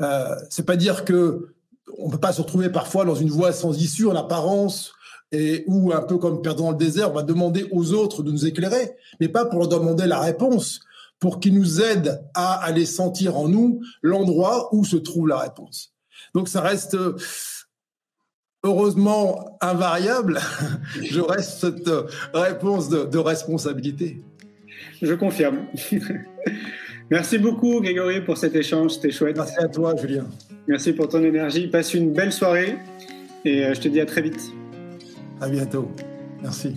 [0.00, 1.54] Euh, c'est pas dire que
[1.98, 4.92] on peut pas se retrouver parfois dans une voie sans issue en apparence
[5.32, 8.46] et ou un peu comme perdant le désert, on va demander aux autres de nous
[8.46, 10.80] éclairer, mais pas pour leur demander la réponse
[11.20, 15.94] pour qu'ils nous aident à aller sentir en nous l'endroit où se trouve la réponse.
[16.34, 16.96] Donc ça reste
[18.64, 20.40] heureusement invariable.
[21.02, 21.90] Je reste cette
[22.34, 24.22] réponse de, de responsabilité.
[25.02, 25.66] Je confirme.
[27.10, 29.36] Merci beaucoup Grégory pour cet échange, c'était chouette.
[29.36, 30.26] Merci à toi Julien.
[30.68, 31.66] Merci pour ton énergie.
[31.66, 32.78] Passe une belle soirée
[33.44, 34.40] et je te dis à très vite.
[35.40, 35.90] À bientôt.
[36.42, 36.76] Merci.